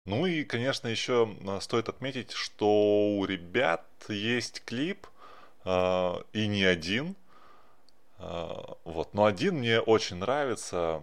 Ну 0.06 0.26
и, 0.26 0.44
конечно, 0.44 0.86
еще 0.86 1.34
э, 1.40 1.60
стоит 1.62 1.88
отметить, 1.88 2.30
что 2.32 3.16
у 3.16 3.24
ребят 3.24 3.86
есть 4.10 4.62
клип, 4.66 5.06
и 5.64 6.46
не 6.46 6.62
один. 6.62 7.16
Вот, 8.18 9.14
но 9.14 9.24
один 9.24 9.60
мне 9.60 9.80
очень 9.80 10.16
нравится 10.16 11.02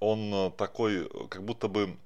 он 0.00 0.32
э, 0.32 0.50
такой, 0.56 1.08
как 1.28 1.42
будто 1.42 1.68
бы 1.68 1.96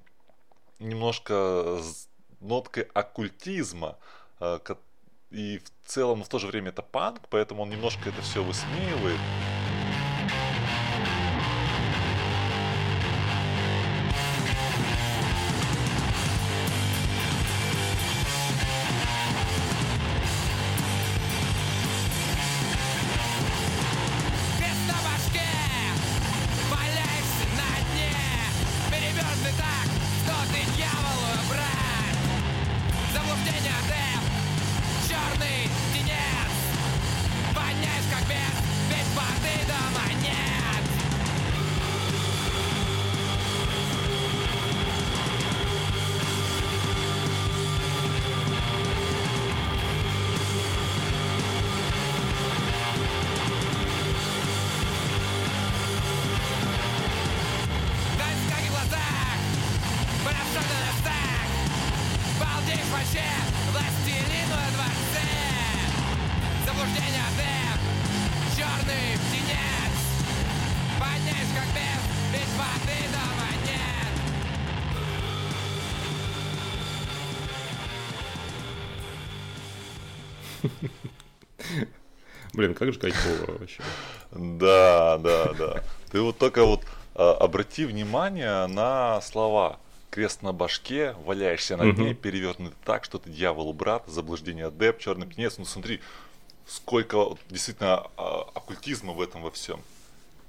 немножко 0.79 1.79
с 1.81 2.07
ноткой 2.39 2.83
оккультизма, 2.93 3.97
э, 4.39 4.59
и 5.31 5.59
в 5.59 5.89
целом 5.89 6.23
в 6.23 6.27
то 6.27 6.39
же 6.39 6.47
время 6.47 6.69
это 6.69 6.81
панк, 6.81 7.21
поэтому 7.29 7.63
он 7.63 7.69
немножко 7.69 8.09
это 8.09 8.21
все 8.21 8.43
высмеивает. 8.43 9.19
Блин, 82.53 82.73
как 82.73 82.91
же 82.93 82.99
кайфово 82.99 83.59
вообще. 83.59 83.81
Да, 84.31 85.17
да, 85.17 85.53
да. 85.53 85.83
Ты 86.11 86.21
вот 86.21 86.37
только 86.37 86.65
вот 86.65 86.83
а, 87.15 87.33
обрати 87.33 87.85
внимание 87.85 88.67
на 88.67 89.21
слова. 89.21 89.79
Крест 90.09 90.41
на 90.41 90.51
башке, 90.51 91.15
валяешься 91.23 91.77
на 91.77 91.93
дне, 91.93 92.13
перевернутый 92.13 92.75
так, 92.83 93.05
что 93.05 93.17
ты 93.17 93.29
дьявол 93.29 93.71
брат, 93.71 94.03
заблуждение 94.07 94.65
адеп, 94.65 94.99
черный 94.99 95.25
птенец. 95.25 95.57
Ну 95.57 95.63
смотри, 95.63 96.01
сколько 96.67 97.37
действительно 97.49 98.07
а, 98.17 98.41
оккультизма 98.53 99.13
в 99.13 99.21
этом 99.21 99.41
во 99.41 99.51
всем. 99.51 99.79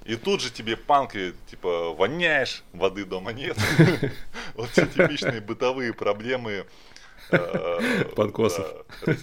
И 0.05 0.17
тут 0.17 0.41
же 0.41 0.51
тебе 0.51 0.75
панки, 0.75 1.33
типа, 1.49 1.93
воняешь, 1.93 2.63
воды 2.73 3.05
дома 3.05 3.31
нет. 3.31 3.57
Вот 4.55 4.69
все 4.69 4.85
типичные 4.85 5.41
бытовые 5.41 5.93
проблемы 5.93 6.65
Панкосов. 8.15 8.67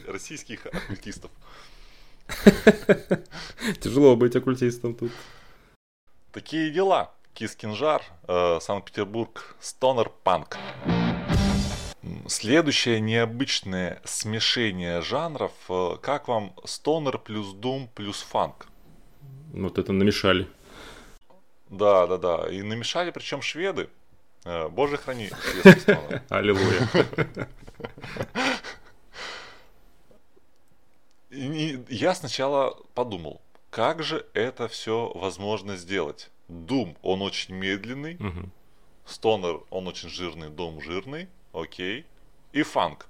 российских 0.07 0.67
оккультистов. 0.67 1.31
Тяжело 3.81 4.17
быть 4.17 4.37
оккультистом 4.37 4.95
тут. 4.95 5.12
Такие 6.33 6.71
дела. 6.71 7.12
Кис 7.35 7.57
Кинжар, 7.57 8.02
э, 8.29 8.59
Санкт-Петербург, 8.61 9.57
Стонер 9.61 10.11
Панк. 10.25 10.59
Следующее 12.26 13.00
необычное 13.00 14.00
смешение 14.05 15.00
жанров. 15.00 15.52
Э, 15.69 15.97
как 16.02 16.29
вам 16.29 16.55
Стонер 16.64 17.19
плюс 17.19 17.52
Дум 17.52 17.88
плюс 17.95 18.21
фанк? 18.23 18.67
Вот 19.52 19.79
это 19.79 19.93
намешали. 19.93 20.47
Да, 21.69 22.07
да, 22.07 22.19
да. 22.19 22.49
И 22.50 22.62
намешали, 22.62 23.11
причем 23.11 23.43
шведы. 23.43 23.88
Э, 24.45 24.69
Боже 24.69 24.97
храни. 24.97 25.31
Аллилуйя. 26.29 26.88
И 31.30 31.84
я 31.88 32.14
сначала 32.14 32.76
подумал, 32.94 33.40
как 33.70 34.02
же 34.02 34.26
это 34.34 34.66
все 34.68 35.12
возможно 35.14 35.76
сделать? 35.76 36.30
Дум, 36.49 36.96
он 37.02 37.22
очень 37.22 37.54
медленный, 37.54 38.16
угу. 38.16 38.50
Стонер, 39.04 39.62
он 39.70 39.87
очень 39.87 40.08
жирный, 40.08 40.50
Дум 40.50 40.80
жирный, 40.80 41.28
окей. 41.52 42.04
И 42.52 42.62
фанк. 42.62 43.06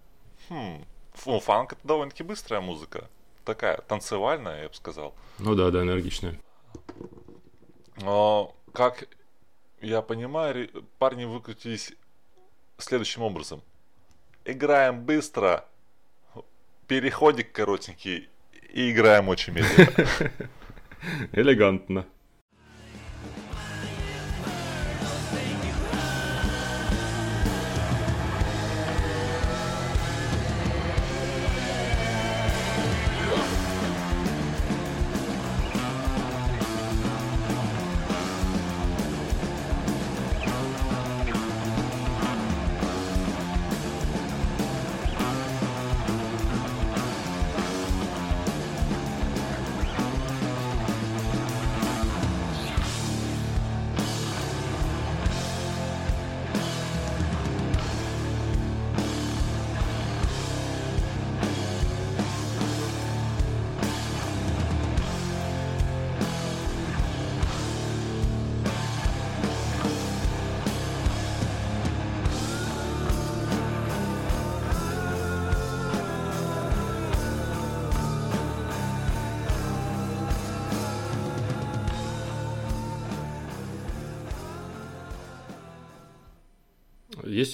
Хм, 0.49 0.85
ну, 1.25 1.41
фанк 1.41 1.73
это 1.73 1.87
довольно-таки 1.87 2.23
быстрая 2.23 2.61
музыка. 2.61 3.09
Такая, 3.45 3.79
танцевальная, 3.79 4.63
я 4.63 4.69
бы 4.69 4.75
сказал. 4.75 5.15
Ну 5.39 5.55
да, 5.55 5.71
да, 5.71 5.83
энергичная. 5.83 6.39
Но, 7.97 8.55
как 8.73 9.09
я 9.81 10.03
понимаю, 10.03 10.69
парни 10.99 11.25
выкрутились 11.25 11.93
следующим 12.77 13.23
образом. 13.23 13.63
Играем 14.51 15.05
быстро, 15.05 15.65
переходик 16.89 17.53
коротенький 17.53 18.29
и 18.73 18.91
играем 18.91 19.29
очень 19.29 19.53
медленно. 19.53 20.33
Элегантно. 21.33 22.05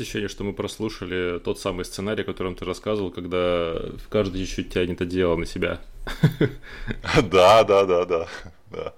Ощущение, 0.07 0.29
что 0.29 0.45
мы 0.45 0.53
прослушали 0.53 1.41
тот 1.41 1.59
самый 1.59 1.85
сценарий, 1.85 2.23
о 2.23 2.27
котором 2.27 2.55
ты 2.55 2.65
рассказывал, 2.65 3.11
когда 3.11 3.75
каждый 4.09 4.47
чуть-чуть 4.47 4.73
тянет 4.73 5.01
одеяло 5.01 5.37
на 5.37 5.47
себя. 5.47 5.81
Да, 7.31 7.65
да, 7.65 7.85
да, 7.85 8.05
да, 8.05 8.29
да. 8.71 8.95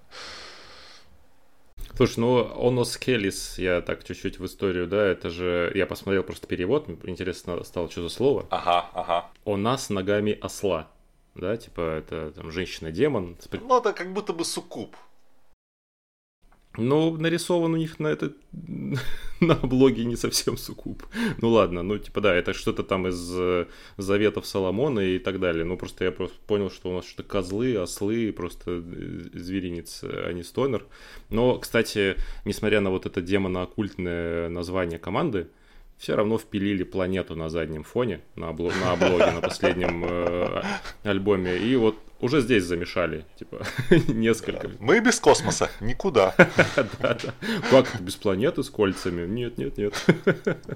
Слушай, 1.97 2.19
ну 2.21 2.69
Онос 2.69 2.97
Келлис, 2.99 3.59
я 3.59 3.81
так 3.81 4.05
чуть-чуть 4.05 4.38
в 4.38 4.45
историю, 4.45 4.87
да, 4.87 5.05
это 5.07 5.31
же, 5.31 5.73
я 5.75 5.87
посмотрел 5.87 6.23
просто 6.23 6.47
перевод, 6.47 6.87
мне 6.87 6.99
интересно 7.07 7.65
стало, 7.65 7.91
что 7.91 8.03
за 8.03 8.09
слово. 8.11 8.47
Ага, 8.50 8.91
ага. 8.93 9.31
У 9.45 9.57
нас 9.57 9.88
ногами 9.88 10.38
осла, 10.41 10.88
да, 11.35 11.57
типа 11.57 11.81
это 11.81 12.31
там 12.33 12.50
женщина-демон. 12.50 13.37
Ну, 13.50 13.79
это 13.79 13.93
как 13.95 14.12
будто 14.12 14.33
бы 14.33 14.45
суккуб. 14.45 14.95
Ну, 16.78 17.16
нарисован 17.16 17.75
у 17.75 17.76
них 17.76 17.99
на 17.99 18.06
это 18.06 18.32
на 19.40 19.54
блоге 19.54 20.04
не 20.04 20.16
совсем 20.16 20.56
суккуб. 20.56 21.02
Ну 21.40 21.49
ладно, 21.50 21.82
ну 21.82 21.99
типа 21.99 22.20
да, 22.20 22.35
это 22.35 22.54
что-то 22.54 22.85
там 22.85 23.08
из 23.08 23.32
э, 23.37 23.66
заветов 23.97 24.47
Соломона 24.47 25.00
и 25.00 25.18
так 25.18 25.40
далее. 25.40 25.64
Ну 25.64 25.76
просто 25.76 26.04
я 26.04 26.12
просто 26.12 26.37
понял, 26.47 26.70
что 26.70 26.90
у 26.90 26.94
нас 26.94 27.04
что-то 27.04 27.28
козлы, 27.28 27.76
ослы, 27.76 28.32
просто 28.32 28.82
э, 28.85 29.20
зверинец, 29.35 30.00
а 30.04 30.32
не 30.32 30.44
стонер. 30.44 30.87
Но, 31.30 31.58
кстати, 31.58 32.16
несмотря 32.44 32.80
на 32.80 32.90
вот 32.90 33.06
это 33.06 33.20
демоно-оккультное 33.20 34.49
название 34.49 34.99
команды, 34.99 35.49
все 35.99 36.14
равно 36.14 36.38
впилили 36.38 36.85
планету 36.85 37.35
на 37.35 37.49
заднем 37.49 37.83
фоне, 37.83 38.21
на, 38.37 38.47
обло- 38.47 38.73
на 38.81 38.93
облоге, 38.93 39.33
на 39.33 39.40
последнем 39.40 40.05
э, 40.07 40.62
альбоме. 41.02 41.57
И 41.59 41.75
вот 41.75 41.97
уже 42.21 42.40
здесь 42.40 42.64
замешали, 42.64 43.25
типа, 43.37 43.62
несколько. 44.09 44.71
Мы 44.78 45.00
без 45.00 45.19
космоса, 45.19 45.71
никуда. 45.81 46.35
Да, 47.00 47.14
да. 47.14 47.35
Как 47.71 47.93
это 47.95 48.02
без 48.02 48.14
планеты 48.14 48.62
с 48.62 48.71
кольцами? 48.71 49.26
Нет, 49.26 49.59
нет, 49.59 49.76
нет. 49.76 50.07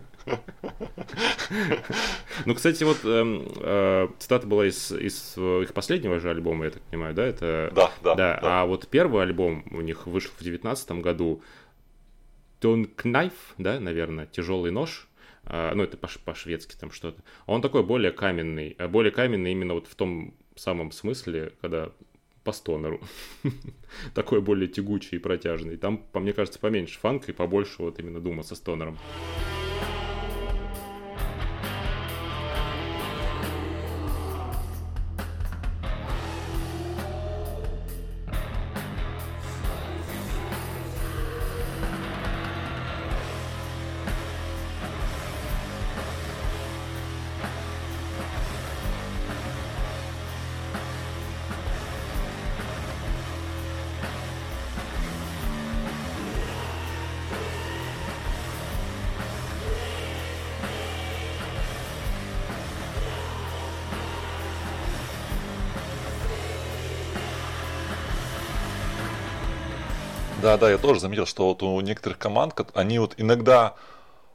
Ну, 2.47 2.55
кстати, 2.55 2.83
вот 2.85 3.05
эм, 3.05 3.47
э, 3.61 4.09
цитата 4.19 4.47
была 4.47 4.67
из, 4.67 4.91
их 4.93 5.73
последнего 5.75 6.19
же 6.19 6.31
альбома, 6.31 6.65
я 6.65 6.71
так 6.71 6.83
понимаю, 6.83 7.15
да? 7.15 7.27
Это... 7.27 7.71
Да, 7.75 7.93
да, 8.03 8.15
да. 8.15 8.41
А 8.43 8.65
вот 8.65 8.89
первый 8.89 9.23
альбом 9.23 9.65
у 9.71 9.81
них 9.81 10.07
вышел 10.07 10.33
в 10.39 10.43
девятнадцатом 10.43 11.03
году. 11.03 11.43
Тон 12.61 12.87
Кнайф, 12.87 13.33
да, 13.59 13.79
наверное, 13.81 14.27
тяжелый 14.27 14.71
нож. 14.71 15.09
А, 15.45 15.75
ну, 15.75 15.83
это 15.83 15.97
по-шведски 15.97 16.77
там 16.77 16.91
что-то. 16.91 17.23
Он 17.47 17.63
такой 17.63 17.83
более 17.83 18.13
каменный, 18.13 18.77
а 18.79 18.89
более 18.89 19.13
каменный 19.13 19.53
именно 19.53 19.75
вот 19.75 19.87
в 19.87 19.95
том 19.95 20.35
самом 20.55 20.93
смысле, 20.93 21.53
когда 21.61 21.93
по 22.45 22.53
стонеру. 22.53 23.01
Такой 24.15 24.41
более 24.41 24.69
тягучий 24.69 25.17
и 25.17 25.21
протяжный. 25.21 25.77
Там, 25.77 25.99
по 25.99 26.21
мне 26.21 26.33
кажется, 26.33 26.59
поменьше 26.59 26.99
фанка 26.99 27.31
и 27.31 27.35
побольше 27.35 27.83
вот 27.83 27.99
именно 28.01 28.21
дума 28.21 28.43
со 28.43 28.55
стонером. 28.55 28.99
Да, 70.43 70.57
да, 70.57 70.69
я 70.69 70.77
тоже 70.77 70.99
заметил, 70.99 71.25
что 71.25 71.47
вот 71.47 71.63
у 71.63 71.81
некоторых 71.81 72.19
команд, 72.19 72.53
они 72.75 72.99
вот 72.99 73.15
иногда 73.17 73.77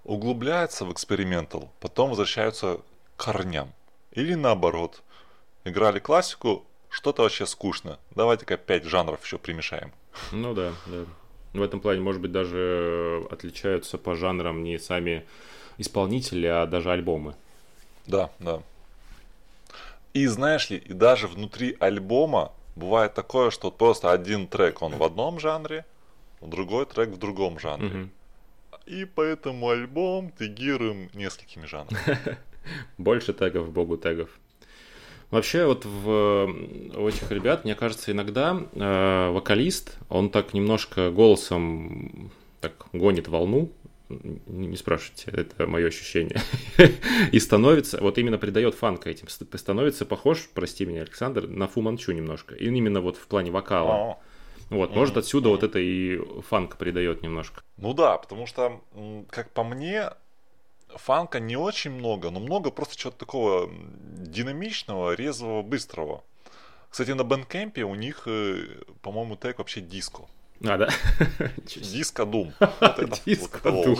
углубляются 0.06 0.86
в 0.86 0.94
экспериментал, 0.94 1.70
потом 1.82 2.12
возвращаются 2.12 2.80
к 3.18 3.26
корням. 3.26 3.74
Или 4.14 4.36
наоборот, 4.36 5.04
играли 5.66 6.00
классику, 6.00 6.64
что-то 6.90 7.24
вообще 7.24 7.46
скучно. 7.46 8.00
Давайте-ка 8.16 8.56
пять 8.56 8.86
жанров 8.86 9.22
еще 9.26 9.38
примешаем. 9.38 9.92
Ну 10.32 10.54
да, 10.54 10.72
да. 10.86 11.04
В 11.52 11.62
этом 11.62 11.82
плане, 11.82 12.00
может 12.00 12.22
быть, 12.22 12.32
даже 12.32 13.28
отличаются 13.30 13.98
по 13.98 14.16
жанрам 14.16 14.64
не 14.64 14.80
сами 14.80 15.26
исполнители, 15.78 16.48
а 16.48 16.68
даже 16.68 16.90
альбомы. 16.90 17.36
Да, 18.06 18.30
да. 18.40 18.62
И 20.14 20.26
знаешь 20.28 20.70
ли, 20.70 20.78
и 20.78 20.94
даже 20.94 21.28
внутри 21.28 21.76
альбома 21.82 22.54
бывает 22.78 23.14
такое, 23.14 23.50
что 23.50 23.72
просто 23.72 24.10
один 24.14 24.48
трек, 24.48 24.82
он 24.82 24.96
в 24.96 25.04
одном 25.04 25.42
жанре, 25.42 25.84
другой 26.42 26.86
трек 26.86 27.10
в 27.10 27.18
другом 27.18 27.60
жанре. 27.60 27.88
Угу. 27.88 28.10
И 28.88 29.06
поэтому 29.06 29.70
альбом 29.70 30.32
тегируем 30.32 31.10
несколькими 31.14 31.66
жанрами. 31.66 32.38
Больше 32.98 33.34
тегов, 33.34 33.72
богу 33.72 33.98
тегов. 33.98 34.30
Вообще 35.30 35.66
вот 35.66 35.84
в, 35.84 36.46
у 36.96 37.08
этих 37.08 37.30
ребят, 37.32 37.66
мне 37.66 37.76
кажется, 37.76 38.12
иногда 38.12 38.64
э, 38.74 39.30
вокалист, 39.32 39.98
он 40.08 40.30
так 40.30 40.54
немножко 40.54 41.12
голосом 41.12 42.32
так 42.62 42.88
гонит 42.94 43.28
волну, 43.28 43.70
не, 44.10 44.78
спрашивайте, 44.78 45.32
это 45.32 45.68
мое 45.68 45.88
ощущение, 45.88 46.42
и 47.34 47.40
становится, 47.40 48.00
вот 48.00 48.18
именно 48.18 48.38
придает 48.38 48.74
фанка 48.76 49.10
этим, 49.10 49.28
становится 49.28 50.06
похож, 50.06 50.48
прости 50.54 50.86
меня, 50.86 51.02
Александр, 51.02 51.46
на 51.46 51.68
Фу 51.68 51.82
Манчу 51.82 52.14
немножко, 52.14 52.56
и 52.56 52.68
именно 52.68 53.02
вот 53.02 53.18
в 53.18 53.28
плане 53.28 53.52
вокала. 53.52 54.18
Вот, 54.70 54.94
может, 54.94 55.18
отсюда 55.18 55.50
вот 55.50 55.64
это 55.64 55.80
и 55.80 56.20
фанк 56.42 56.78
придает 56.78 57.22
немножко. 57.22 57.62
Ну 57.78 57.94
да, 57.94 58.18
потому 58.18 58.46
что, 58.46 58.82
как 59.30 59.52
по 59.52 59.64
мне, 59.64 60.10
фанка 60.90 61.40
не 61.40 61.56
очень 61.56 61.92
много, 61.92 62.30
но 62.32 62.40
много 62.40 62.72
просто 62.72 62.98
чего-то 62.98 63.18
такого 63.18 63.70
динамичного, 64.18 65.14
резвого, 65.14 65.62
быстрого. 65.62 66.24
Кстати, 66.90 67.12
на 67.12 67.24
Бэнкэмпе 67.24 67.84
у 67.84 67.96
них, 67.96 68.24
э, 68.26 68.66
по-моему, 69.02 69.36
тег 69.36 69.60
вообще 69.60 69.82
диско. 69.82 70.24
А, 70.66 70.78
да? 70.78 70.90
Диско 71.66 72.26
Дум. 72.26 72.54
Диско 73.26 73.72
Дум. 73.72 73.98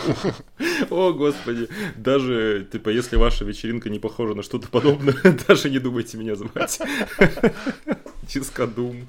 О, 0.90 1.14
господи. 1.14 1.70
Даже, 1.96 2.68
типа, 2.72 2.90
если 2.90 3.16
ваша 3.16 3.46
вечеринка 3.46 3.90
не 3.90 4.00
похожа 4.00 4.34
на 4.34 4.42
что-то 4.42 4.68
подобное, 4.68 5.16
даже 5.48 5.70
не 5.70 5.80
думайте 5.80 6.18
меня 6.18 6.36
звать. 6.36 6.80
Диско 8.24 8.66
Дум 8.66 9.08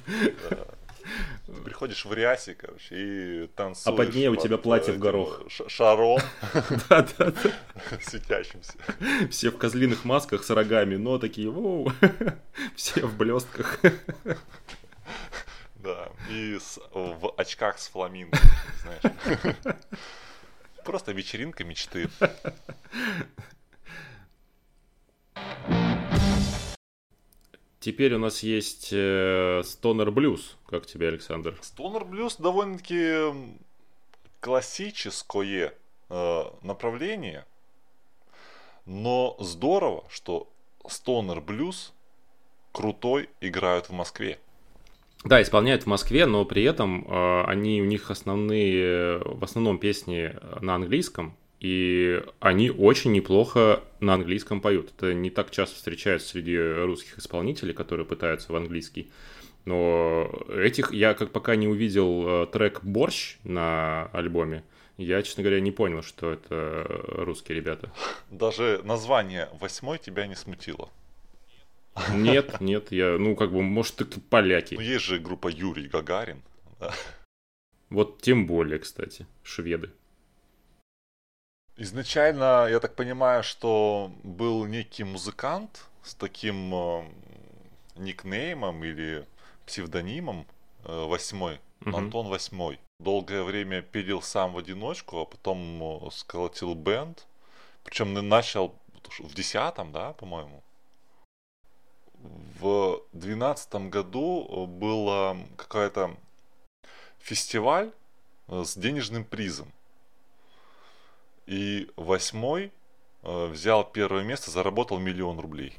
приходишь 1.65 2.05
в 2.05 2.13
рясе, 2.13 2.55
короче, 2.55 2.95
и 2.95 3.47
танцуешь. 3.49 3.87
А 3.87 3.97
под 3.97 4.15
ней 4.15 4.29
у 4.29 4.37
тебя 4.37 4.59
платье 4.59 4.93
в 4.93 4.99
горох. 4.99 5.43
Шаром. 5.69 6.21
Да-да-да. 6.89 7.51
Светящимся. 8.03 8.75
Все 9.31 9.51
в 9.51 9.59
козлиных 9.59 10.05
масках 10.05 10.45
с 10.45 10.51
рогами, 10.51 10.97
но 10.97 11.19
такие, 11.19 11.51
воу, 11.51 11.93
все 12.77 13.07
в 13.07 13.17
блестках. 13.17 13.81
Да, 15.77 16.09
и 16.29 16.59
в 16.93 17.33
очках 17.37 17.79
с 17.79 17.89
фламинго, 17.89 18.39
знаешь. 18.83 19.57
Просто 20.85 21.13
вечеринка 21.13 21.65
мечты. 21.65 22.09
Теперь 27.81 28.15
у 28.15 28.19
нас 28.19 28.43
есть 28.43 28.89
э, 28.93 29.61
Stoner 29.61 30.09
Blues. 30.09 30.57
Как 30.67 30.87
тебе, 30.87 31.09
Александр? 31.09 31.57
Stoner 31.63 32.09
Blues 32.09 32.35
довольно-таки 32.43 33.33
классическое 34.41 35.75
э, 36.09 36.45
направление. 36.63 37.47
Но 38.85 39.37
здорово, 39.39 40.05
что 40.11 40.51
Stoner 40.85 41.45
Blues 41.45 41.93
крутой 42.73 43.31
играют 43.41 43.89
в 43.89 43.93
Москве. 43.93 44.41
Да, 45.25 45.41
исполняют 45.41 45.85
в 45.85 45.87
Москве, 45.87 46.27
но 46.27 46.45
при 46.45 46.65
этом 46.65 47.07
э, 47.07 47.45
они 47.45 47.81
у 47.81 47.85
них 47.85 48.11
основные, 48.11 49.19
в 49.19 49.45
основном 49.45 49.79
песни 49.79 50.35
на 50.61 50.75
английском, 50.75 51.37
и 51.61 52.23
они 52.41 52.71
очень 52.71 53.13
неплохо 53.13 53.83
на 54.01 54.15
английском 54.15 54.61
поют. 54.61 54.93
Это 54.97 55.13
не 55.15 55.31
так 55.31 55.51
часто 55.51 55.77
встречаются 55.77 56.29
среди 56.29 56.57
русских 56.59 57.19
исполнителей, 57.19 57.75
которые 57.75 58.07
пытаются 58.07 58.53
в 58.53 58.57
английский. 58.57 59.11
Но 59.65 60.31
этих 60.49 60.93
я 60.93 61.15
как 61.15 61.33
пока 61.33 61.57
не 61.57 61.69
увидел 61.69 62.45
э, 62.45 62.47
трек 62.47 62.83
«Борщ» 62.83 63.37
на 63.45 64.07
альбоме, 64.13 64.65
я, 64.99 65.23
честно 65.23 65.45
говоря, 65.45 65.61
не 65.61 65.71
понял, 65.71 66.03
что 66.03 66.33
это 66.33 66.85
русские 66.89 67.57
ребята. 67.57 67.93
Даже 68.31 68.81
название 68.83 69.49
«Восьмой» 69.61 69.99
тебя 69.99 70.27
не 70.27 70.35
смутило? 70.35 70.91
Нет, 72.13 72.61
нет, 72.61 72.91
я, 72.93 73.17
ну, 73.19 73.37
как 73.37 73.53
бы, 73.53 73.63
может, 73.63 74.01
это 74.01 74.21
поляки. 74.21 74.75
Ну, 74.75 74.81
есть 74.81 75.05
же 75.05 75.19
группа 75.19 75.49
Юрий 75.49 75.89
Гагарин. 75.89 76.43
Вот 77.91 78.21
тем 78.23 78.47
более, 78.47 78.79
кстати, 78.79 79.27
шведы. 79.43 79.91
Изначально, 81.79 82.67
я 82.69 82.81
так 82.81 82.95
понимаю, 82.95 83.43
что 83.43 84.13
был 84.23 84.67
некий 84.67 85.05
музыкант 85.05 85.87
с 86.03 86.15
таким 86.15 86.75
э, 86.75 87.05
никнеймом 87.97 88.85
или 88.85 89.25
псевдонимом 89.65 90.47
э, 90.85 91.07
Восьмой, 91.07 91.61
угу. 91.81 91.97
Антон 91.97 92.27
Восьмой. 92.29 92.81
Долгое 92.99 93.45
время 93.45 93.81
пилил 93.81 94.21
сам 94.21 94.53
в 94.53 94.59
одиночку, 94.59 95.21
а 95.21 95.25
потом 95.25 96.07
э, 96.07 96.11
сколотил 96.11 96.75
бенд. 96.75 97.27
Причем 97.85 98.13
начал 98.29 98.75
в 99.21 99.35
десятом, 99.35 99.93
да, 99.93 100.13
по-моему. 100.13 100.63
В 102.61 103.01
двенадцатом 103.13 103.91
году 103.91 104.67
был 104.67 105.37
какой-то 105.57 106.17
фестиваль 107.21 107.93
с 108.49 108.77
денежным 108.77 109.25
призом. 109.25 109.73
И 111.49 111.89
восьмой 111.97 112.73
э, 113.23 113.47
взял 113.47 113.83
первое 113.83 114.23
место, 114.23 114.51
заработал 114.51 114.99
миллион 114.99 115.41
рублей. 115.41 115.79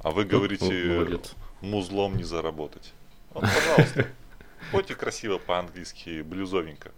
А 0.00 0.12
вы 0.12 0.24
говорите, 0.24 1.20
музлом 1.60 2.16
не 2.16 2.24
заработать. 2.24 2.94
Вот, 3.34 3.44
пожалуйста. 3.44 4.06
Пойте 4.72 4.94
красиво 4.94 5.36
по-английски, 5.36 6.22
блюзовенько. 6.22 6.92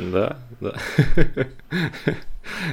Да, 0.00 0.40
да. 0.60 0.74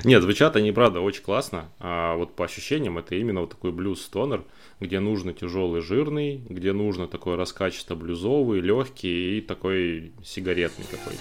Нет, 0.03 0.23
звучат 0.23 0.55
они, 0.55 0.71
правда, 0.71 1.01
очень 1.01 1.21
классно. 1.21 1.69
А 1.77 2.15
вот 2.15 2.35
по 2.35 2.45
ощущениям 2.45 2.97
это 2.97 3.13
именно 3.13 3.41
вот 3.41 3.51
такой 3.51 3.71
блюз-стонер, 3.71 4.43
где 4.79 4.99
нужно 4.99 5.33
тяжелый 5.33 5.81
жирный, 5.81 6.37
где 6.49 6.73
нужно 6.73 7.07
такой 7.07 7.35
раскачисто-блюзовый, 7.35 8.59
легкий 8.59 9.37
и 9.37 9.41
такой 9.41 10.13
сигаретный 10.23 10.85
такой. 10.85 11.13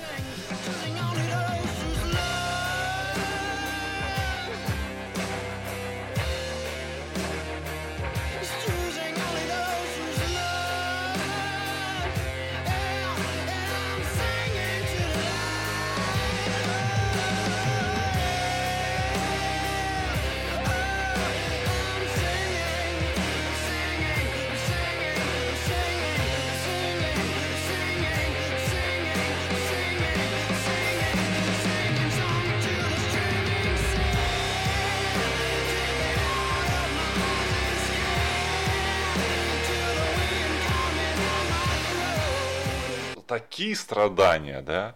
Такие 43.56 43.74
страдания, 43.74 44.60
да? 44.60 44.94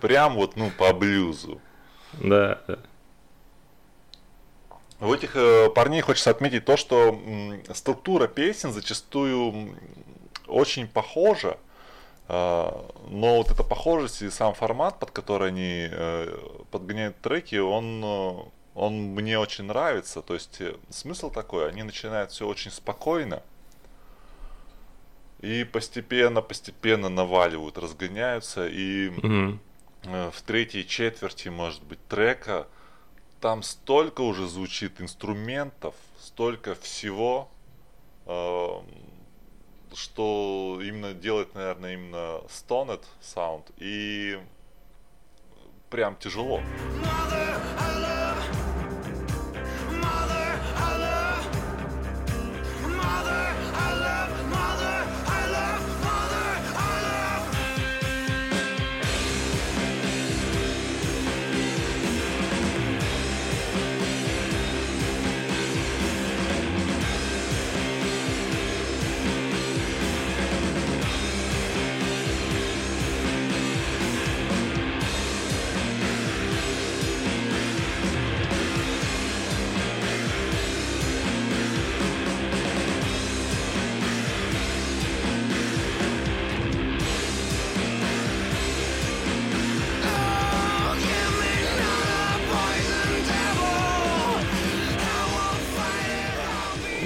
Прям 0.00 0.34
вот, 0.34 0.56
ну, 0.56 0.70
по 0.76 0.92
блюзу. 0.92 1.60
Да, 2.14 2.60
да. 2.66 2.78
У 5.00 5.12
этих 5.12 5.36
э, 5.36 5.70
парней 5.70 6.00
хочется 6.00 6.30
отметить 6.30 6.64
то, 6.64 6.76
что 6.76 7.08
м, 7.10 7.62
структура 7.72 8.26
песен 8.26 8.72
зачастую 8.72 9.76
очень 10.48 10.88
похожа, 10.88 11.58
э, 12.28 12.32
но 13.10 13.36
вот 13.36 13.50
эта 13.50 13.62
похожесть 13.62 14.22
и 14.22 14.30
сам 14.30 14.54
формат, 14.54 14.98
под 14.98 15.12
который 15.12 15.48
они 15.48 15.88
э, 15.90 16.38
подгоняют 16.70 17.20
треки, 17.20 17.56
он, 17.56 18.02
э, 18.02 18.38
он 18.74 18.94
мне 19.14 19.38
очень 19.38 19.64
нравится. 19.64 20.20
То 20.22 20.34
есть 20.34 20.60
э, 20.60 20.74
смысл 20.90 21.30
такой, 21.30 21.68
они 21.68 21.82
начинают 21.84 22.32
все 22.32 22.48
очень 22.48 22.72
спокойно, 22.72 23.42
и 25.40 25.64
постепенно, 25.64 26.42
постепенно 26.42 27.08
наваливают, 27.08 27.78
разгоняются. 27.78 28.66
И 28.68 29.08
угу. 29.08 29.58
в 30.04 30.42
третьей 30.42 30.86
четверти, 30.86 31.48
может 31.48 31.82
быть, 31.82 31.98
трека 32.08 32.66
там 33.40 33.62
столько 33.62 34.22
уже 34.22 34.46
звучит 34.48 35.00
инструментов, 35.00 35.94
столько 36.20 36.74
всего, 36.74 37.48
э, 38.26 38.68
что 39.94 40.80
именно 40.82 41.12
делает, 41.12 41.54
наверное, 41.54 41.94
именно 41.94 42.40
stoned 42.48 43.02
sound. 43.20 43.64
И 43.76 44.38
прям 45.90 46.16
тяжело. 46.16 46.60
Mother, 47.02 48.35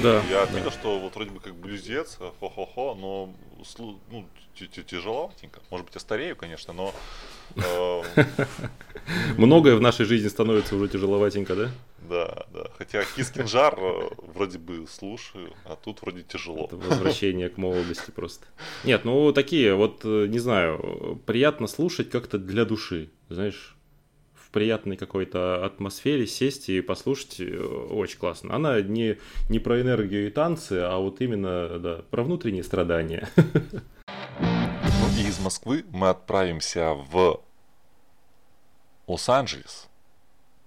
Да. 0.03 0.23
Я 0.31 0.43
отметил, 0.43 0.67
да. 0.67 0.71
что 0.71 0.99
вот 0.99 1.15
вроде 1.15 1.31
бы 1.31 1.41
как 1.41 1.55
блюзец, 1.55 2.19
хо-хо-хо, 2.41 2.95
но 2.95 3.35
ну, 4.11 4.27
тяжеловатенько. 4.55 5.61
Может 5.71 5.87
быть, 5.87 5.95
я 5.95 6.01
старею, 6.01 6.37
конечно, 6.37 6.73
но... 6.73 6.95
Э, 7.57 8.03
Многое 9.37 9.77
в 9.77 9.81
нашей 9.81 10.05
жизни 10.07 10.29
становится 10.29 10.77
уже 10.77 10.89
тяжеловатенько, 10.89 11.57
да? 11.57 11.71
Да, 12.09 12.47
да. 12.53 12.67
Хотя 12.79 13.05
Кискин 13.17 13.49
жар 13.49 13.75
э, 13.79 14.09
вроде 14.35 14.59
бы 14.59 14.87
слушаю, 14.87 15.53
а 15.65 15.77
тут 15.77 16.03
вроде 16.03 16.23
тяжело. 16.23 16.67
Это 16.67 16.77
возвращение 16.77 17.49
к 17.49 17.57
молодости 17.57 18.11
просто. 18.11 18.47
Нет, 18.85 19.05
ну 19.05 19.33
такие 19.33 19.75
вот, 19.75 20.01
э, 20.05 20.27
не 20.29 20.39
знаю, 20.39 21.21
приятно 21.27 21.67
слушать 21.67 22.11
как-то 22.11 22.39
для 22.39 22.65
души, 22.65 23.11
знаешь 23.29 23.77
приятной 24.53 24.97
какой-то 24.97 25.65
атмосфере 25.65 26.27
сесть 26.27 26.69
и 26.69 26.81
послушать 26.81 27.41
э, 27.41 27.57
очень 27.57 28.19
классно. 28.19 28.55
Она 28.55 28.81
не, 28.81 29.19
не 29.49 29.59
про 29.59 29.81
энергию 29.81 30.27
и 30.27 30.31
танцы, 30.31 30.75
а 30.75 30.99
вот 30.99 31.21
именно 31.21 31.79
да, 31.79 32.03
про 32.11 32.23
внутренние 32.23 32.65
страдания. 32.65 33.29
Ну 33.37 35.09
и 35.19 35.29
из 35.29 35.39
Москвы 35.41 35.85
мы 35.91 36.09
отправимся 36.09 36.95
в 36.95 37.41
Лос-Анджелес. 39.07 39.89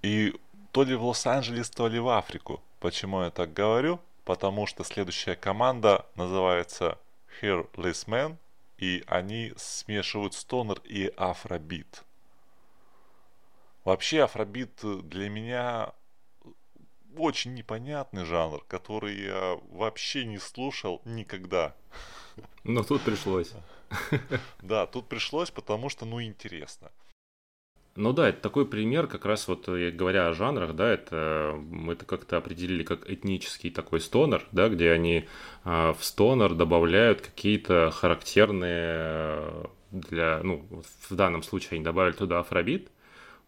И 0.02 0.34
то 0.72 0.84
ли 0.84 0.96
в 0.96 1.06
Лос-Анджелес, 1.06 1.70
то 1.70 1.88
ли 1.88 2.00
в 2.00 2.10
Африку. 2.10 2.62
Почему 2.80 3.22
я 3.22 3.30
так 3.30 3.54
говорю? 3.54 4.00
Потому 4.26 4.68
что 4.68 4.84
следующая 4.84 5.36
команда 5.36 6.06
называется 6.16 6.98
Hairless 7.42 8.08
Man, 8.08 8.38
и 8.78 9.04
они 9.08 9.54
смешивают 9.56 10.34
стонер 10.34 10.82
и 10.84 11.12
афробит. 11.16 12.04
Вообще 13.84 14.24
афробит 14.24 14.80
для 14.82 15.30
меня 15.30 15.94
очень 17.18 17.54
непонятный 17.54 18.26
жанр, 18.26 18.64
который 18.68 19.22
я 19.22 19.60
вообще 19.72 20.26
не 20.26 20.38
слушал 20.38 21.02
никогда. 21.06 21.76
Но 22.64 22.84
тут 22.84 23.02
пришлось. 23.02 23.52
Да, 24.62 24.88
тут 24.88 25.08
пришлось, 25.08 25.52
потому 25.52 25.90
что, 25.90 26.06
ну, 26.06 26.22
интересно. 26.24 26.92
Ну 27.96 28.12
да, 28.12 28.30
это 28.30 28.42
такой 28.42 28.66
пример, 28.66 29.06
как 29.06 29.26
раз 29.26 29.48
вот 29.48 29.68
говоря 29.68 30.28
о 30.28 30.34
жанрах, 30.34 30.74
да, 30.74 30.90
это 30.90 31.56
мы 31.56 31.94
это 31.94 32.06
как-то 32.06 32.38
определили 32.38 32.84
как 32.84 33.08
этнический 33.08 33.70
такой 33.70 34.02
стонер, 34.02 34.48
да, 34.52 34.68
где 34.70 34.92
они 34.92 35.28
э, 35.64 35.94
в 35.94 36.04
стонер 36.04 36.56
добавляют 36.56 37.22
какие-то 37.22 37.92
характерные 37.92 39.70
для, 39.92 40.42
ну, 40.42 40.66
в 41.08 41.16
данном 41.16 41.44
случае 41.44 41.76
они 41.76 41.84
добавили 41.84 42.14
туда 42.14 42.40
афробит, 42.40 42.90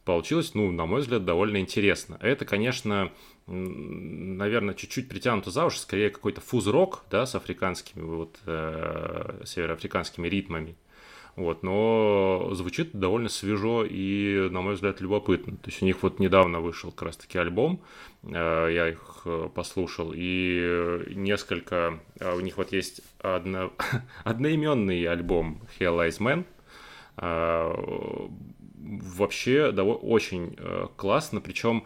получилось, 0.05 0.53
ну, 0.53 0.71
на 0.71 0.85
мой 0.85 1.01
взгляд, 1.01 1.25
довольно 1.25 1.57
интересно. 1.57 2.17
Это, 2.21 2.45
конечно, 2.45 3.11
наверное, 3.47 4.75
чуть-чуть 4.75 5.09
притянуто 5.09 5.51
за 5.51 5.65
уши, 5.65 5.79
скорее 5.79 6.11
какой-то 6.11 6.41
фуз-рок, 6.41 7.03
да, 7.09 7.25
с 7.25 7.35
африканскими, 7.35 8.03
вот, 8.03 8.39
э, 8.45 9.41
североафриканскими 9.45 10.27
ритмами. 10.27 10.75
Вот, 11.35 11.63
но 11.63 12.51
звучит 12.53 12.91
довольно 12.93 13.27
свежо 13.27 13.83
и, 13.83 14.47
на 14.49 14.61
мой 14.61 14.75
взгляд, 14.75 15.01
любопытно. 15.01 15.57
То 15.57 15.69
есть 15.69 15.81
у 15.81 15.85
них 15.85 16.01
вот 16.01 16.19
недавно 16.19 16.61
вышел 16.61 16.91
как 16.91 17.07
раз-таки 17.07 17.37
альбом, 17.37 17.81
э, 18.23 18.69
я 18.71 18.89
их 18.89 19.21
э, 19.25 19.49
послушал, 19.53 20.13
и 20.15 21.03
несколько... 21.09 21.99
У 22.21 22.39
них 22.39 22.57
вот 22.57 22.71
есть 22.71 23.01
одно, 23.19 23.73
одноименный 24.23 25.03
альбом 25.05 25.61
Hell 25.77 26.07
Eyes 26.07 26.19
Man, 26.19 26.45
вообще 28.85 29.71
да, 29.71 29.83
очень 29.83 30.57
классно, 30.95 31.41
причем 31.41 31.85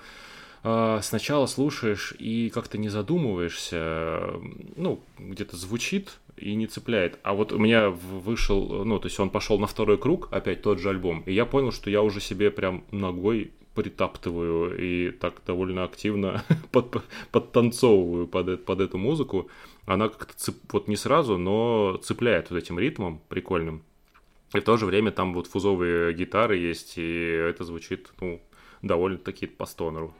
сначала 0.61 1.45
слушаешь 1.45 2.13
и 2.19 2.49
как-то 2.49 2.77
не 2.77 2.89
задумываешься, 2.89 4.33
ну, 4.75 4.99
где-то 5.17 5.55
звучит, 5.55 6.19
и 6.39 6.55
не 6.55 6.67
цепляет. 6.67 7.19
А 7.23 7.33
вот 7.33 7.51
у 7.51 7.57
меня 7.57 7.89
вышел, 7.89 8.83
ну, 8.85 8.99
то 8.99 9.07
есть 9.07 9.19
он 9.19 9.29
пошел 9.29 9.59
на 9.59 9.67
второй 9.67 9.97
круг, 9.97 10.29
опять 10.31 10.61
тот 10.61 10.79
же 10.79 10.89
альбом, 10.89 11.23
и 11.25 11.33
я 11.33 11.45
понял, 11.45 11.71
что 11.71 11.89
я 11.89 12.01
уже 12.01 12.19
себе 12.19 12.51
прям 12.51 12.83
ногой 12.91 13.51
притаптываю 13.75 14.77
и 14.77 15.11
так 15.11 15.41
довольно 15.45 15.83
активно 15.83 16.43
под, 16.71 17.03
подтанцовываю 17.31 18.27
под, 18.27 18.65
под 18.65 18.81
эту 18.81 18.97
музыку. 18.97 19.49
Она 19.85 20.09
как-то 20.09 20.33
цеп, 20.37 20.55
вот 20.71 20.87
не 20.87 20.95
сразу, 20.95 21.37
но 21.37 21.97
цепляет 22.03 22.49
вот 22.49 22.57
этим 22.57 22.79
ритмом 22.79 23.21
прикольным. 23.29 23.83
И 24.53 24.59
в 24.59 24.63
то 24.63 24.77
же 24.77 24.85
время 24.85 25.11
там 25.11 25.33
вот 25.33 25.47
фузовые 25.47 26.13
гитары 26.13 26.57
есть, 26.57 26.97
и 26.97 27.21
это 27.49 27.63
звучит, 27.63 28.09
ну, 28.19 28.41
довольно-таки 28.81 29.45
по 29.45 29.65
стонеру. 29.65 30.13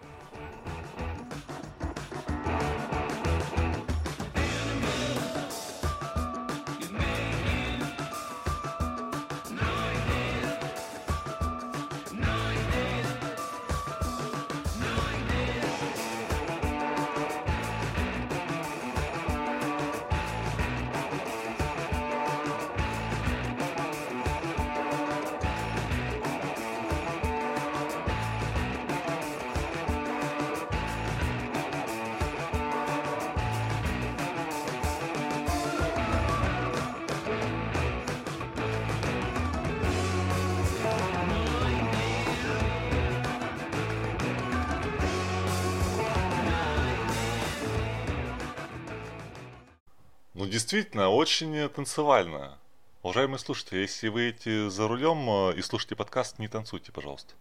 Очень 51.30 51.70
танцевально. 51.70 52.58
Уважаемые 53.04 53.38
слушатели, 53.38 53.82
если 53.82 54.08
вы 54.08 54.22
едете 54.22 54.68
за 54.72 54.88
рулем 54.88 55.30
э, 55.30 55.58
и 55.58 55.62
слушаете 55.62 55.96
подкаст, 55.96 56.40
не 56.40 56.48
танцуйте, 56.48 56.92
пожалуйста. 56.92 57.36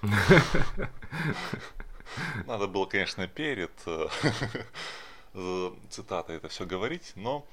Надо 2.46 2.68
было, 2.68 2.86
конечно, 2.86 3.26
перед 3.26 3.72
э, 3.84 4.06
цитатой 5.90 6.36
это 6.36 6.48
все 6.48 6.66
говорить, 6.66 7.14
но 7.16 7.44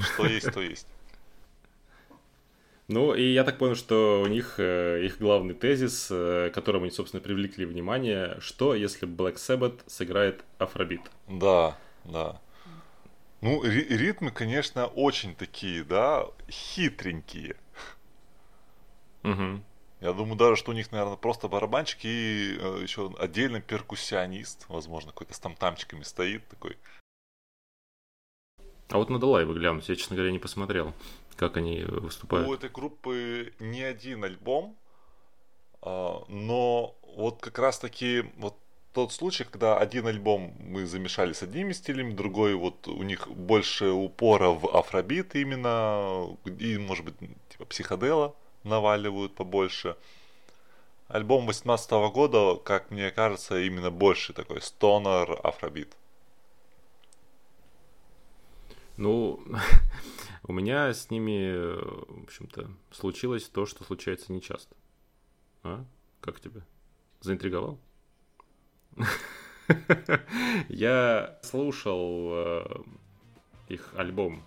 что 0.00 0.26
есть, 0.26 0.52
то 0.52 0.60
есть. 0.60 0.88
Ну, 2.88 3.14
и 3.14 3.32
я 3.32 3.44
так 3.44 3.56
понял, 3.56 3.76
что 3.76 4.22
у 4.22 4.26
них 4.26 4.56
э, 4.58 5.04
их 5.04 5.20
главный 5.20 5.54
тезис, 5.54 6.08
которым 6.52 6.82
они, 6.82 6.90
собственно, 6.90 7.22
привлекли 7.22 7.66
внимание, 7.66 8.36
что 8.40 8.74
если 8.74 9.06
Black 9.06 9.36
Sabbath 9.36 9.78
сыграет 9.86 10.42
афробит? 10.58 11.02
Да, 11.28 11.78
да. 12.04 12.40
Ну, 13.40 13.62
ритмы, 13.62 14.30
конечно, 14.30 14.86
очень 14.86 15.34
такие, 15.34 15.82
да, 15.82 16.26
хитренькие. 16.50 17.56
Угу. 19.22 19.62
Я 20.00 20.12
думаю 20.12 20.36
даже, 20.36 20.56
что 20.56 20.70
у 20.70 20.74
них, 20.74 20.92
наверное, 20.92 21.16
просто 21.16 21.48
барабанщик 21.48 22.04
и 22.04 22.56
э, 22.58 22.80
еще 22.82 23.14
отдельный 23.18 23.60
перкуссионист, 23.60 24.66
возможно, 24.68 25.12
какой-то 25.12 25.34
с 25.34 25.38
тамтамчиками 25.38 26.02
стоит 26.02 26.46
такой. 26.48 26.76
А 28.88 28.98
вот 28.98 29.08
надо 29.08 29.26
лайвы 29.26 29.54
глянуть, 29.54 29.88
я, 29.88 29.96
честно 29.96 30.16
говоря, 30.16 30.32
не 30.32 30.38
посмотрел, 30.38 30.94
как 31.36 31.56
они 31.56 31.82
выступают. 31.82 32.48
У 32.48 32.54
этой 32.54 32.70
группы 32.70 33.54
не 33.58 33.82
один 33.82 34.24
альбом, 34.24 34.76
а, 35.82 36.24
но 36.28 36.96
вот 37.14 37.40
как 37.40 37.58
раз 37.58 37.78
таки 37.78 38.24
вот 38.36 38.56
тот 38.92 39.12
случай, 39.12 39.44
когда 39.44 39.78
один 39.78 40.06
альбом 40.06 40.54
мы 40.58 40.86
замешали 40.86 41.32
с 41.32 41.42
одними 41.42 41.72
стилями, 41.72 42.12
другой 42.12 42.54
вот 42.54 42.88
у 42.88 43.02
них 43.02 43.28
больше 43.28 43.90
упора 43.90 44.48
в 44.50 44.66
афробит 44.66 45.36
именно, 45.36 46.36
и 46.58 46.78
может 46.78 47.04
быть 47.04 47.14
типа 47.50 47.64
психодела 47.66 48.34
наваливают 48.64 49.34
побольше. 49.34 49.96
Альбом 51.08 51.46
18 51.46 51.90
года, 52.12 52.56
как 52.56 52.90
мне 52.90 53.10
кажется, 53.10 53.58
именно 53.58 53.90
больше 53.90 54.32
такой 54.32 54.60
стонер 54.60 55.40
афробит. 55.42 55.96
Ну, 58.96 59.42
у 60.44 60.52
меня 60.52 60.92
с 60.92 61.10
ними, 61.10 61.52
в 61.52 62.24
общем-то, 62.24 62.70
случилось 62.92 63.48
то, 63.48 63.66
что 63.66 63.82
случается 63.82 64.32
нечасто. 64.32 64.76
А? 65.62 65.84
Как 66.20 66.40
тебе? 66.40 66.62
Заинтриговал? 67.20 67.78
Я 70.68 71.38
слушал 71.42 72.30
э, 72.32 72.82
их 73.68 73.92
альбом 73.96 74.42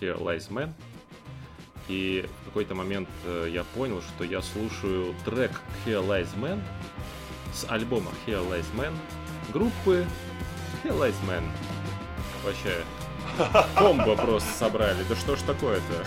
Here 0.00 0.18
Lies 0.18 0.50
Man, 0.50 0.72
и 1.88 2.28
в 2.42 2.44
какой-то 2.46 2.74
момент 2.74 3.08
э, 3.24 3.48
я 3.50 3.64
понял, 3.64 4.02
что 4.02 4.24
я 4.24 4.42
слушаю 4.42 5.14
трек 5.24 5.50
Here 5.84 6.06
Lies 6.06 6.34
Man 6.38 6.60
с 7.52 7.68
альбома 7.68 8.10
Here 8.26 8.46
Lies 8.48 8.66
Man 8.74 8.94
группы 9.52 10.06
Here 10.84 10.96
Lies 10.98 11.16
Man. 11.26 11.42
Вообще, 12.44 12.84
комбо 13.76 14.16
просто 14.16 14.50
собрали. 14.52 15.02
Да 15.08 15.16
что 15.16 15.36
ж 15.36 15.40
такое-то? 15.42 16.04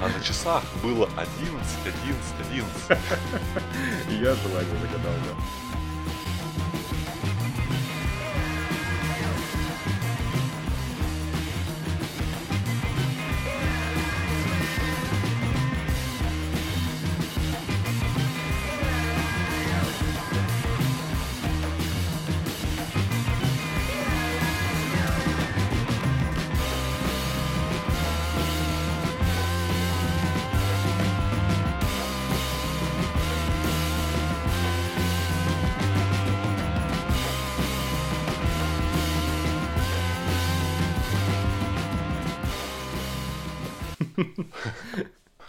А 0.00 0.08
на 0.08 0.24
часах 0.24 0.62
было 0.80 1.08
11, 1.16 1.60
11, 1.84 2.68
11. 2.88 4.22
Я 4.22 4.34
желание 4.34 4.76
загадал, 4.80 5.12
да. 5.26 5.57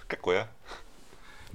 Какое? 0.08 0.50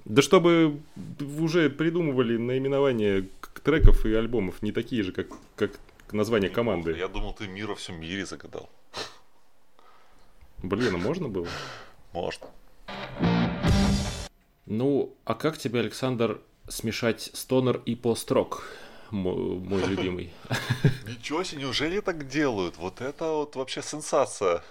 Да 0.04 0.22
чтобы 0.22 0.80
уже 1.20 1.70
придумывали 1.70 2.36
наименования 2.36 3.26
треков 3.62 4.04
и 4.04 4.14
альбомов 4.14 4.62
не 4.62 4.72
такие 4.72 5.02
же, 5.02 5.12
как, 5.12 5.28
как 5.56 5.72
название 6.12 6.50
команды. 6.50 6.92
Я 6.96 7.08
думал, 7.08 7.32
ты 7.32 7.46
мир 7.48 7.68
во 7.68 7.74
всем 7.74 8.00
мире 8.00 8.26
загадал. 8.26 8.68
Блин, 10.62 10.94
а 10.94 10.98
можно 10.98 11.28
было? 11.28 11.48
Можно. 12.12 12.46
Ну, 14.66 15.14
а 15.24 15.34
как 15.34 15.58
тебе, 15.58 15.80
Александр, 15.80 16.40
смешать 16.68 17.30
стонер 17.34 17.82
и 17.84 17.94
пост-рок, 17.94 18.64
мой, 19.10 19.58
мой 19.58 19.84
любимый? 19.86 20.32
Ничего 21.06 21.44
себе, 21.44 21.62
неужели 21.62 22.00
так 22.00 22.28
делают? 22.28 22.76
Вот 22.76 23.00
это 23.00 23.24
вот 23.32 23.56
вообще 23.56 23.82
сенсация. 23.82 24.62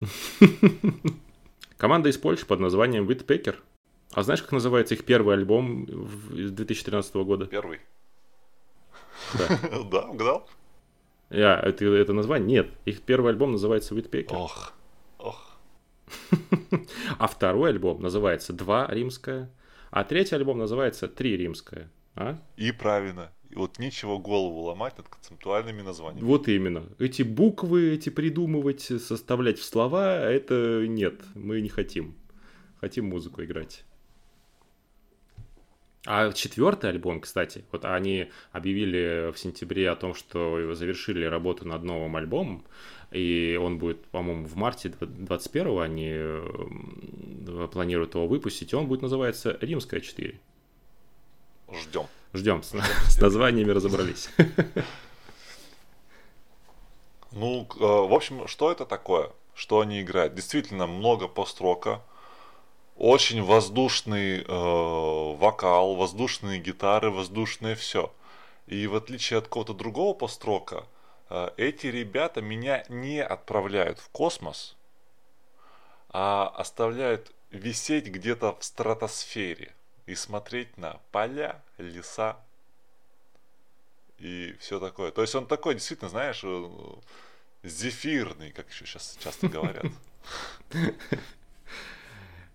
Команда 1.76 2.08
из 2.08 2.18
Польши 2.18 2.46
под 2.46 2.60
названием 2.60 3.08
Whitpacker. 3.08 3.56
А 4.12 4.22
знаешь, 4.22 4.42
как 4.42 4.52
называется 4.52 4.94
их 4.94 5.04
первый 5.04 5.34
альбом 5.34 5.84
из 6.32 6.52
2013 6.52 7.14
года? 7.16 7.46
Первый. 7.46 7.80
Да. 9.34 9.58
Да, 9.90 10.08
угадал? 10.08 10.48
Я, 11.30 11.58
это, 11.58 11.84
это 11.86 12.12
название? 12.12 12.46
Нет. 12.46 12.72
Их 12.84 13.02
первый 13.02 13.32
альбом 13.32 13.52
называется 13.52 13.94
Whitpacker. 13.94 14.34
Ох, 14.34 14.72
ох. 15.18 15.56
А 17.18 17.26
второй 17.26 17.70
альбом 17.70 18.00
называется 18.02 18.52
«Два 18.52 18.86
римская», 18.88 19.50
а 19.90 20.04
третий 20.04 20.34
альбом 20.34 20.58
называется 20.58 21.08
«Три 21.08 21.36
римская». 21.36 21.90
А? 22.14 22.38
И 22.56 22.70
правильно. 22.72 23.32
И 23.54 23.56
вот 23.56 23.78
нечего 23.78 24.18
голову 24.18 24.62
ломать 24.62 24.98
над 24.98 25.08
концептуальными 25.08 25.80
названиями. 25.82 26.26
Вот 26.26 26.48
именно. 26.48 26.88
Эти 26.98 27.22
буквы, 27.22 27.94
эти 27.94 28.08
придумывать, 28.08 28.80
составлять 28.80 29.60
в 29.60 29.64
слова, 29.64 30.18
это 30.18 30.84
нет, 30.88 31.20
мы 31.36 31.60
не 31.60 31.68
хотим. 31.68 32.16
Хотим 32.80 33.06
музыку 33.06 33.44
играть. 33.44 33.84
А 36.04 36.32
четвертый 36.32 36.90
альбом, 36.90 37.20
кстати, 37.20 37.64
вот 37.70 37.84
они 37.84 38.28
объявили 38.50 39.30
в 39.32 39.38
сентябре 39.38 39.88
о 39.88 39.96
том, 39.96 40.14
что 40.14 40.74
завершили 40.74 41.24
работу 41.24 41.66
над 41.66 41.84
новым 41.84 42.16
альбомом, 42.16 42.64
и 43.12 43.58
он 43.62 43.78
будет, 43.78 44.04
по-моему, 44.06 44.46
в 44.46 44.56
марте 44.56 44.88
21-го 44.88 45.78
они 45.78 46.18
планируют 47.68 48.16
его 48.16 48.26
выпустить, 48.26 48.72
и 48.72 48.76
он 48.76 48.88
будет 48.88 49.00
называться 49.02 49.56
«Римская 49.60 50.00
4». 50.00 50.34
Ждем. 51.72 52.06
Ждем, 52.34 52.64
с, 52.64 52.74
с 53.08 53.18
названиями 53.18 53.70
разобрались. 53.70 54.28
Ну, 57.36 57.66
э, 57.68 57.78
в 57.80 58.14
общем, 58.14 58.46
что 58.46 58.70
это 58.70 58.86
такое? 58.86 59.28
Что 59.56 59.80
они 59.80 60.00
играют? 60.00 60.36
Действительно, 60.36 60.86
много 60.86 61.26
построка, 61.26 62.00
очень 62.96 63.42
воздушный 63.42 64.42
э, 64.42 64.44
вокал, 64.46 65.96
воздушные 65.96 66.60
гитары, 66.60 67.10
воздушное 67.10 67.74
все. 67.74 68.12
И 68.68 68.86
в 68.86 68.94
отличие 68.94 69.40
от 69.40 69.46
какого-то 69.46 69.74
другого 69.74 70.14
построка, 70.14 70.84
э, 71.28 71.50
эти 71.56 71.88
ребята 71.88 72.40
меня 72.40 72.84
не 72.88 73.20
отправляют 73.20 73.98
в 73.98 74.10
космос, 74.10 74.76
а 76.10 76.46
оставляют 76.56 77.32
висеть 77.50 78.06
где-то 78.06 78.54
в 78.54 78.62
стратосфере 78.62 79.74
и 80.06 80.14
смотреть 80.14 80.78
на 80.78 81.00
поля, 81.10 81.60
леса 81.78 82.38
и 84.18 84.54
все 84.58 84.80
такое. 84.80 85.10
То 85.10 85.22
есть 85.22 85.34
он 85.34 85.46
такой, 85.46 85.74
действительно, 85.74 86.08
знаешь, 86.08 86.42
э, 86.44 86.68
зефирный, 87.62 88.52
как 88.52 88.70
еще 88.70 88.86
сейчас 88.86 89.18
часто 89.22 89.48
говорят. 89.48 89.86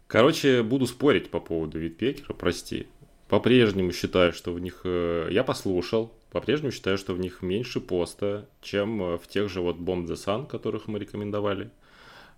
Короче, 0.08 0.63
буду 0.63 0.88
спорить 0.88 1.29
по 1.29 1.39
поводу 1.39 1.77
Витпекера, 1.79 2.34
прости. 2.34 2.88
По-прежнему 3.27 3.91
считаю, 3.91 4.34
что 4.34 4.51
в 4.51 4.60
них... 4.60 4.82
Э, 4.84 5.27
я 5.29 5.43
послушал, 5.43 6.12
по-прежнему 6.32 6.71
считаю, 6.71 6.97
что 6.97 7.13
в 7.13 7.19
них 7.19 7.41
меньше 7.41 7.79
поста, 7.79 8.45
чем 8.62 9.01
э, 9.01 9.17
в 9.17 9.27
тех 9.27 9.49
же 9.49 9.62
вот 9.62 9.77
Bomb 9.77 10.05
the 10.05 10.15
Sun, 10.15 10.47
которых 10.47 10.88
мы 10.88 10.97
рекомендовали. 10.99 11.69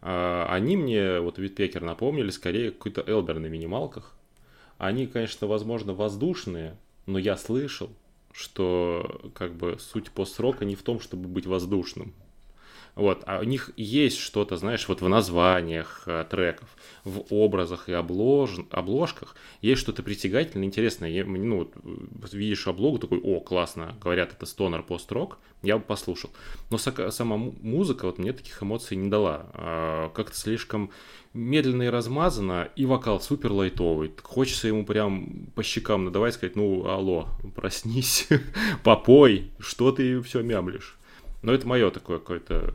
А, 0.02 0.48
они 0.50 0.78
мне, 0.78 1.20
вот 1.20 1.38
Витпекер 1.38 1.82
напомнили, 1.84 2.30
скорее 2.32 2.72
какой-то 2.72 3.04
Элдер 3.06 3.39
на 3.39 3.48
минималках. 3.48 4.15
Они, 4.82 5.06
конечно, 5.06 5.46
возможно, 5.46 5.94
воздушные, 5.94 6.76
но 7.06 7.20
я 7.20 7.38
слышал, 7.38 7.91
что 8.32 9.32
как 9.36 9.54
бы 9.54 9.78
суть 9.80 10.10
построка 10.10 10.65
не 10.65 10.74
в 10.74 10.82
том, 10.82 11.00
чтобы 11.00 11.28
быть 11.28 11.46
воздушным. 11.46 12.15
Вот, 12.95 13.23
а 13.25 13.39
у 13.39 13.43
них 13.43 13.71
есть 13.77 14.17
что-то, 14.17 14.58
знаешь, 14.58 14.88
вот 14.88 15.01
в 15.01 15.08
названиях 15.08 16.04
э, 16.06 16.25
треков, 16.30 16.69
в 17.06 17.23
образах 17.30 17.88
и 17.88 17.93
облож... 17.93 18.60
обложках 18.69 19.36
есть 19.62 19.82
что-то 19.82 20.04
притягательное, 20.04 20.67
интересное. 20.67 21.10
Я, 21.10 21.25
ну, 21.25 21.71
э, 21.84 22.27
видишь 22.34 22.67
облогу, 22.67 22.99
такой, 22.99 23.19
о, 23.21 23.39
классно, 23.39 23.95
говорят, 24.01 24.34
это 24.34 24.45
стонер 24.45 24.84
пост-рок, 24.84 25.39
я 25.63 25.77
бы 25.77 25.84
послушал. 25.84 26.32
Но 26.69 26.77
сама 26.77 27.38
музыка 27.38 28.06
вот 28.06 28.17
мне 28.17 28.34
таких 28.34 28.62
эмоций 28.62 28.97
не 28.97 29.10
дала. 29.10 29.45
А, 29.54 30.10
как-то 30.10 30.36
слишком 30.36 30.91
медленно 31.34 31.84
и 31.84 31.88
размазано, 31.88 32.69
и 32.75 32.86
вокал 32.86 33.21
супер 33.21 33.51
лайтовый. 33.51 34.12
Хочется 34.21 34.67
ему 34.67 34.86
прям 34.86 35.47
по 35.56 35.63
щекам 35.63 36.06
надавать, 36.06 36.34
сказать, 36.34 36.56
ну, 36.56 36.88
алло, 36.88 37.30
проснись, 37.56 38.27
попой, 38.84 39.51
что 39.60 39.91
ты 39.91 40.21
все 40.21 40.41
мямлишь. 40.41 40.97
Но 41.41 41.54
это 41.54 41.67
мое 41.67 41.89
такое 41.91 42.19
какое-то 42.19 42.73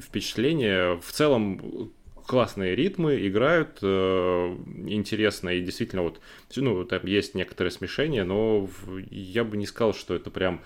впечатление. 0.00 0.98
В 1.00 1.12
целом 1.12 1.92
классные 2.26 2.74
ритмы, 2.74 3.26
играют 3.26 3.78
э, 3.82 4.56
интересно 4.86 5.50
и 5.50 5.62
действительно 5.62 6.02
вот, 6.02 6.20
ну, 6.56 6.84
там 6.84 7.06
есть 7.06 7.34
некоторые 7.34 7.70
смешения, 7.70 8.24
но 8.24 8.68
я 9.10 9.44
бы 9.44 9.56
не 9.56 9.66
сказал, 9.66 9.94
что 9.94 10.14
это 10.14 10.30
прям, 10.30 10.60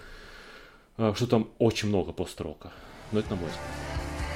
э, 0.97 1.13
что 1.15 1.27
там 1.27 1.51
очень 1.59 1.89
много 1.89 2.13
построка. 2.13 2.73
Но 3.13 3.21
это 3.21 3.31
на 3.31 3.37
мой 3.37 3.51
взгляд. 3.51 4.30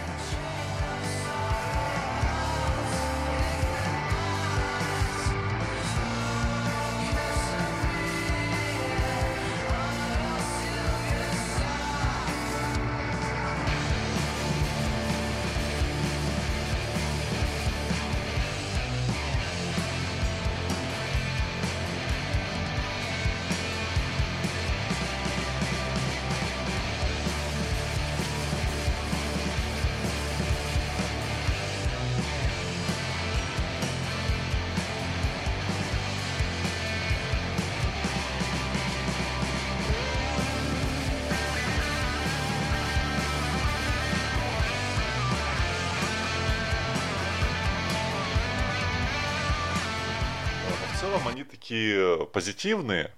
Такие 51.64 52.26
позитивные. 52.26 53.10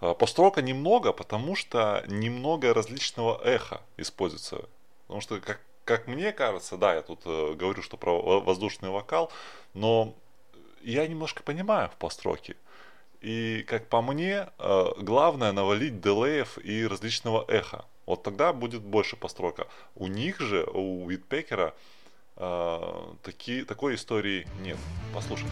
А, 0.00 0.14
Построка 0.14 0.62
немного, 0.62 1.12
потому 1.12 1.56
что 1.56 2.04
немного 2.06 2.72
различного 2.72 3.40
эха 3.44 3.80
используется. 3.96 4.68
Потому 5.06 5.20
что, 5.20 5.40
как, 5.40 5.60
как 5.84 6.06
мне 6.06 6.32
кажется, 6.32 6.76
да, 6.76 6.94
я 6.94 7.02
тут 7.02 7.22
э, 7.24 7.54
говорю, 7.54 7.82
что 7.82 7.96
про 7.96 8.40
воздушный 8.40 8.90
вокал, 8.90 9.32
но 9.74 10.14
я 10.82 11.06
немножко 11.08 11.42
понимаю 11.42 11.88
в 11.88 11.96
построке. 11.96 12.54
И, 13.20 13.64
как 13.66 13.88
по 13.88 14.00
мне, 14.00 14.48
э, 14.58 14.84
главное 14.98 15.50
навалить 15.50 16.00
делеев 16.00 16.58
и 16.58 16.86
различного 16.86 17.44
эха. 17.48 17.84
Вот 18.04 18.22
тогда 18.22 18.52
будет 18.52 18.82
больше 18.82 19.16
построка. 19.16 19.66
У 19.96 20.06
них 20.06 20.38
же, 20.38 20.64
у 20.72 21.08
Витпекера, 21.08 21.74
э, 22.36 23.14
таки, 23.22 23.64
такой 23.64 23.96
истории 23.96 24.46
нет. 24.60 24.78
Послушай. 25.12 25.48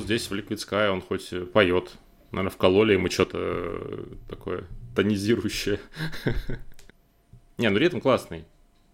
Здесь 0.00 0.30
в 0.30 0.34
Liquid 0.34 0.56
Sky 0.56 0.88
он 0.88 1.02
хоть 1.02 1.30
поет. 1.52 1.92
Наверное, 2.30 2.50
вкололи 2.50 2.94
ему 2.94 3.10
что-то 3.10 3.38
э, 3.40 4.04
такое 4.28 4.64
тонизирующее. 4.96 5.80
Не, 7.58 7.68
ну 7.68 7.78
ритм 7.78 8.00
классный. 8.00 8.44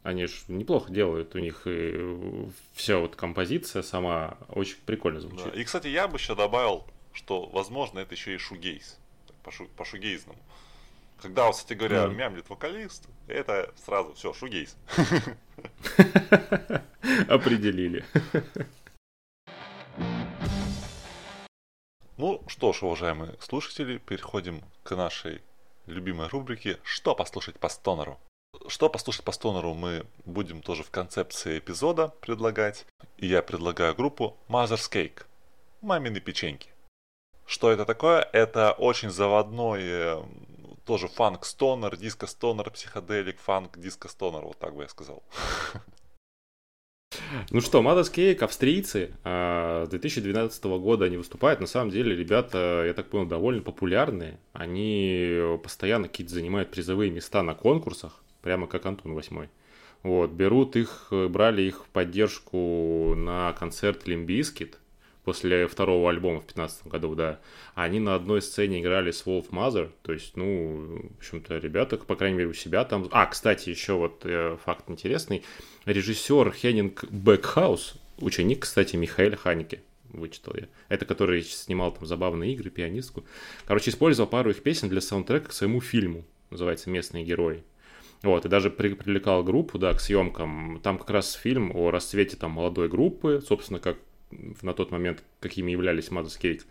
Они 0.02 0.26
же 0.26 0.34
неплохо 0.48 0.92
делают, 0.92 1.34
у 1.34 1.38
них 1.38 1.62
и 1.66 2.48
вся 2.74 2.98
вот 2.98 3.16
композиция 3.16 3.82
сама 3.82 4.38
очень 4.48 4.76
прикольно 4.86 5.20
звучит. 5.20 5.52
Да. 5.52 5.60
И, 5.60 5.64
кстати, 5.64 5.88
я 5.88 6.08
бы 6.08 6.16
еще 6.16 6.34
добавил, 6.34 6.86
что, 7.12 7.46
возможно, 7.46 7.98
это 7.98 8.14
еще 8.14 8.34
и 8.34 8.38
шугейс, 8.38 8.98
по, 9.42 9.50
шу, 9.50 9.66
по 9.76 9.84
шугейзному. 9.84 10.38
Когда, 11.20 11.46
вот, 11.46 11.56
кстати 11.56 11.76
говоря, 11.76 12.04
mm. 12.04 12.14
мямлит 12.14 12.48
вокалист, 12.48 13.08
это 13.26 13.74
сразу 13.84 14.14
все, 14.14 14.32
шугейс. 14.32 14.76
Определили. 17.28 18.04
Ну 22.18 22.42
что 22.48 22.72
ж, 22.72 22.82
уважаемые 22.82 23.36
слушатели, 23.38 23.98
переходим 23.98 24.64
к 24.82 24.96
нашей 24.96 25.40
любимой 25.86 26.26
рубрике 26.26 26.80
«Что 26.82 27.14
послушать 27.14 27.60
по 27.60 27.68
стонеру?». 27.68 28.18
Что 28.66 28.90
послушать 28.90 29.22
по 29.22 29.30
стонеру 29.30 29.72
мы 29.72 30.04
будем 30.24 30.60
тоже 30.60 30.82
в 30.82 30.90
концепции 30.90 31.60
эпизода 31.60 32.08
предлагать. 32.20 32.86
И 33.18 33.28
я 33.28 33.40
предлагаю 33.40 33.94
группу 33.94 34.36
Mother's 34.48 34.90
Cake. 34.90 35.26
Мамины 35.80 36.18
печеньки. 36.18 36.70
Что 37.46 37.70
это 37.70 37.84
такое? 37.84 38.28
Это 38.32 38.72
очень 38.72 39.10
заводной 39.10 39.82
э, 39.84 40.22
тоже 40.84 41.06
фанк-стонер, 41.06 41.96
диско-стонер, 41.96 42.68
психоделик, 42.72 43.38
фанк, 43.38 43.78
диско-стонер, 43.78 44.40
вот 44.40 44.58
так 44.58 44.74
бы 44.74 44.82
я 44.82 44.88
сказал. 44.88 45.22
Ну 47.50 47.60
что, 47.60 47.80
Mother's 47.80 48.12
Cake, 48.12 48.42
австрийцы, 48.44 49.10
а, 49.24 49.84
с 49.86 49.88
2012 49.88 50.78
года 50.78 51.06
они 51.06 51.16
выступают. 51.16 51.60
На 51.60 51.66
самом 51.66 51.90
деле, 51.90 52.16
ребята, 52.16 52.84
я 52.86 52.94
так 52.94 53.08
понял, 53.08 53.26
довольно 53.26 53.62
популярные. 53.62 54.38
Они 54.52 55.40
постоянно 55.62 56.08
какие-то 56.08 56.34
занимают 56.34 56.70
призовые 56.70 57.10
места 57.10 57.42
на 57.42 57.54
конкурсах, 57.54 58.22
прямо 58.42 58.66
как 58.66 58.86
Антон 58.86 59.14
Восьмой. 59.14 59.48
Вот, 60.02 60.30
берут 60.30 60.76
их, 60.76 61.08
брали 61.10 61.62
их 61.62 61.84
в 61.84 61.88
поддержку 61.88 63.14
на 63.16 63.52
концерт 63.54 64.06
Limp 64.06 64.35
Bizkit 64.35 64.78
после 65.28 65.66
второго 65.66 66.08
альбома 66.08 66.36
в 66.40 66.46
2015 66.46 66.86
году, 66.86 67.14
да. 67.14 67.38
Они 67.74 68.00
на 68.00 68.14
одной 68.14 68.40
сцене 68.40 68.80
играли 68.80 69.10
с 69.10 69.26
Wolfmother, 69.26 69.90
то 70.00 70.14
есть, 70.14 70.38
ну, 70.38 71.02
в 71.14 71.18
общем-то, 71.18 71.58
ребята, 71.58 71.98
по 71.98 72.16
крайней 72.16 72.38
мере, 72.38 72.48
у 72.48 72.54
себя 72.54 72.82
там... 72.86 73.06
А, 73.10 73.26
кстати, 73.26 73.68
еще 73.68 73.92
вот 73.92 74.22
э, 74.24 74.56
факт 74.64 74.88
интересный. 74.88 75.44
Режиссер 75.88 76.52
Хеннинг 76.52 77.04
Бекхаус, 77.10 77.94
ученик, 78.18 78.60
кстати, 78.60 78.96
Михаэля 78.96 79.36
Ханики, 79.36 79.80
вычитал 80.10 80.52
я. 80.54 80.68
Это 80.90 81.06
который 81.06 81.42
снимал 81.42 81.92
там 81.92 82.04
забавные 82.04 82.52
игры, 82.52 82.68
пианистку. 82.68 83.24
Короче, 83.64 83.90
использовал 83.90 84.28
пару 84.28 84.50
их 84.50 84.62
песен 84.62 84.90
для 84.90 85.00
саундтрека 85.00 85.48
к 85.48 85.52
своему 85.54 85.80
фильму. 85.80 86.24
Называется 86.50 86.90
«Местные 86.90 87.24
герои». 87.24 87.62
Вот, 88.22 88.44
и 88.44 88.48
даже 88.50 88.68
при, 88.68 88.92
привлекал 88.92 89.42
группу, 89.42 89.78
да, 89.78 89.94
к 89.94 90.00
съемкам. 90.00 90.78
Там 90.82 90.98
как 90.98 91.08
раз 91.08 91.32
фильм 91.32 91.74
о 91.74 91.90
расцвете 91.90 92.36
там 92.36 92.50
молодой 92.50 92.90
группы, 92.90 93.42
собственно, 93.46 93.78
как 93.78 93.96
на 94.60 94.74
тот 94.74 94.90
момент, 94.90 95.22
какими 95.40 95.70
являлись 95.70 96.08
Mother's 96.08 96.38
Cake. 96.38 96.64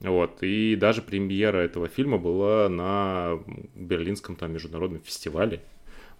Вот, 0.00 0.42
и 0.42 0.76
даже 0.76 1.00
премьера 1.00 1.58
этого 1.58 1.88
фильма 1.88 2.18
была 2.18 2.68
на 2.68 3.40
Берлинском 3.74 4.36
там 4.36 4.52
международном 4.52 5.00
фестивале 5.00 5.62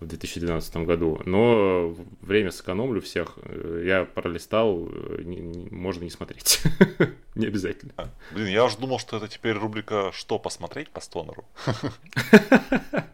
в 0.00 0.06
2012 0.06 0.76
году. 0.78 1.20
Но 1.24 1.94
время 2.20 2.50
сэкономлю 2.50 3.00
всех. 3.00 3.38
Я 3.84 4.04
пролистал, 4.04 4.88
не, 5.18 5.36
не, 5.36 5.70
можно 5.70 6.04
не 6.04 6.10
смотреть. 6.10 6.62
не 7.34 7.46
обязательно. 7.46 7.92
А, 7.96 8.08
блин, 8.32 8.48
я 8.48 8.64
уже 8.64 8.78
думал, 8.78 8.98
что 8.98 9.16
это 9.16 9.28
теперь 9.28 9.56
рубрика 9.56 10.10
«Что 10.12 10.38
посмотреть 10.38 10.90
по 10.90 11.00
стонеру?» 11.00 11.44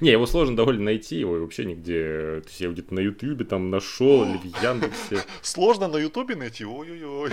Не, 0.00 0.10
его 0.10 0.26
сложно 0.26 0.56
довольно 0.56 0.84
найти, 0.84 1.16
его 1.16 1.38
вообще 1.38 1.64
нигде. 1.64 2.40
То 2.42 2.48
есть 2.48 2.60
я 2.60 2.68
где-то 2.68 2.94
на 2.94 3.00
Ютубе 3.00 3.44
там 3.44 3.70
нашел 3.70 4.24
или 4.24 4.36
в 4.36 4.62
Яндексе. 4.62 5.24
Сложно 5.42 5.88
на 5.88 5.96
Ютубе 5.96 6.36
найти? 6.36 6.64
Ой-ой-ой. 6.64 7.30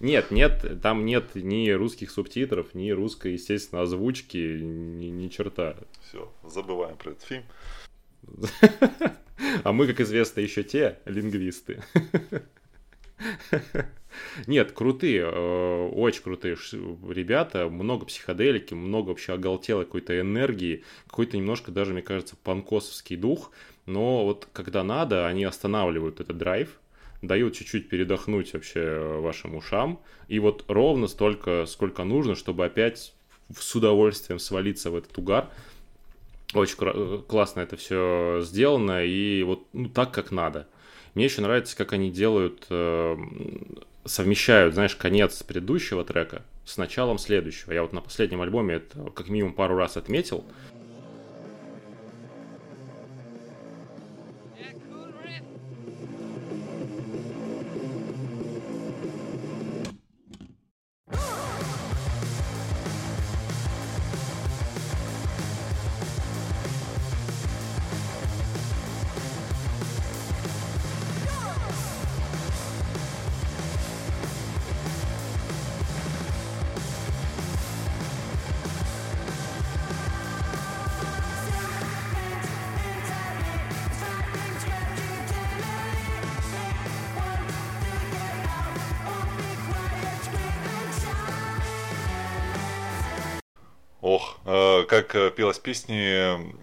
Нет, 0.00 0.30
нет, 0.30 0.80
там 0.82 1.04
нет 1.04 1.34
ни 1.34 1.70
русских 1.70 2.10
субтитров, 2.10 2.74
ни 2.74 2.90
русской, 2.90 3.34
естественно, 3.34 3.82
озвучки, 3.82 4.36
ни 4.36 5.28
черта. 5.28 5.76
Все, 6.08 6.30
забываем 6.44 6.96
про 6.96 7.12
этот 7.22 7.28
фильм. 7.28 7.44
А 9.64 9.72
мы, 9.72 9.88
как 9.88 10.00
известно, 10.00 10.40
еще 10.40 10.62
те 10.62 10.98
лингвисты. 11.04 11.82
Нет, 14.46 14.70
крутые, 14.72 15.22
э, 15.22 15.88
очень 15.88 16.22
крутые 16.22 16.56
ребята, 17.10 17.68
много 17.68 18.06
психоделики, 18.06 18.74
много 18.74 19.08
вообще 19.08 19.32
оголтелой 19.32 19.84
какой-то 19.84 20.20
энергии, 20.20 20.84
какой-то 21.08 21.36
немножко 21.36 21.72
даже, 21.72 21.92
мне 21.92 22.02
кажется, 22.02 22.36
панкосовский 22.36 23.16
дух, 23.16 23.50
но 23.86 24.24
вот 24.24 24.48
когда 24.52 24.84
надо, 24.84 25.26
они 25.26 25.44
останавливают 25.44 26.20
этот 26.20 26.38
драйв, 26.38 26.78
дают 27.20 27.54
чуть-чуть 27.54 27.88
передохнуть 27.88 28.52
вообще 28.52 29.18
вашим 29.20 29.56
ушам, 29.56 30.00
и 30.28 30.38
вот 30.38 30.64
ровно 30.68 31.08
столько, 31.08 31.66
сколько 31.66 32.04
нужно, 32.04 32.36
чтобы 32.36 32.64
опять 32.64 33.12
с 33.58 33.74
удовольствием 33.74 34.38
свалиться 34.38 34.90
в 34.90 34.96
этот 34.96 35.16
угар, 35.18 35.50
очень 36.54 36.76
э, 36.80 37.22
классно 37.26 37.60
это 37.60 37.76
все 37.76 38.40
сделано, 38.42 39.04
и 39.04 39.42
вот 39.42 39.66
ну, 39.72 39.88
так, 39.88 40.12
как 40.12 40.30
надо. 40.30 40.66
Мне 41.14 41.24
еще 41.26 41.42
нравится, 41.42 41.76
как 41.76 41.92
они 41.92 42.10
делают, 42.10 42.66
э, 42.70 43.16
совмещают, 44.04 44.74
знаешь, 44.74 44.96
конец 44.96 45.42
предыдущего 45.42 46.04
трека 46.04 46.42
с 46.64 46.76
началом 46.76 47.18
следующего. 47.18 47.72
Я 47.72 47.82
вот 47.82 47.92
на 47.92 48.00
последнем 48.00 48.40
альбоме 48.40 48.76
это 48.76 49.10
как 49.10 49.28
минимум 49.28 49.52
пару 49.52 49.76
раз 49.76 49.96
отметил. 49.96 50.44
Песни, 95.72 96.54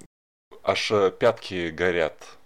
аж 0.64 0.91
э, 0.91 1.12
пятки 1.20 1.72
горят. 1.72 2.38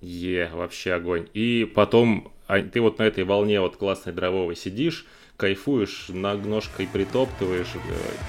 Е, 0.00 0.50
вообще 0.52 0.94
огонь. 0.94 1.28
И 1.32 1.64
потом 1.64 2.32
а, 2.48 2.60
ты 2.60 2.80
вот 2.80 2.98
на 2.98 3.04
этой 3.04 3.22
волне 3.22 3.60
вот 3.60 3.76
классной 3.76 4.12
дрововой 4.12 4.56
сидишь, 4.56 5.06
кайфуешь, 5.36 6.08
ножкой 6.08 6.88
притоптываешь, 6.88 7.72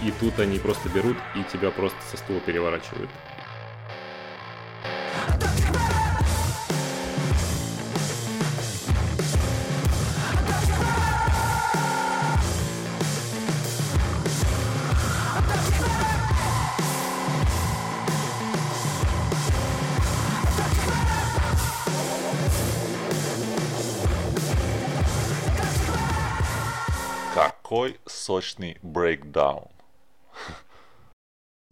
и 0.06 0.12
тут 0.20 0.40
они 0.40 0.60
просто 0.60 0.88
берут 0.90 1.18
и 1.36 1.44
тебя 1.52 1.72
просто 1.72 1.98
со 2.12 2.18
стула 2.18 2.40
переворачивают. 2.42 3.10
Какой 27.66 28.00
сочный 28.06 28.78
брейкдаун. 28.84 29.72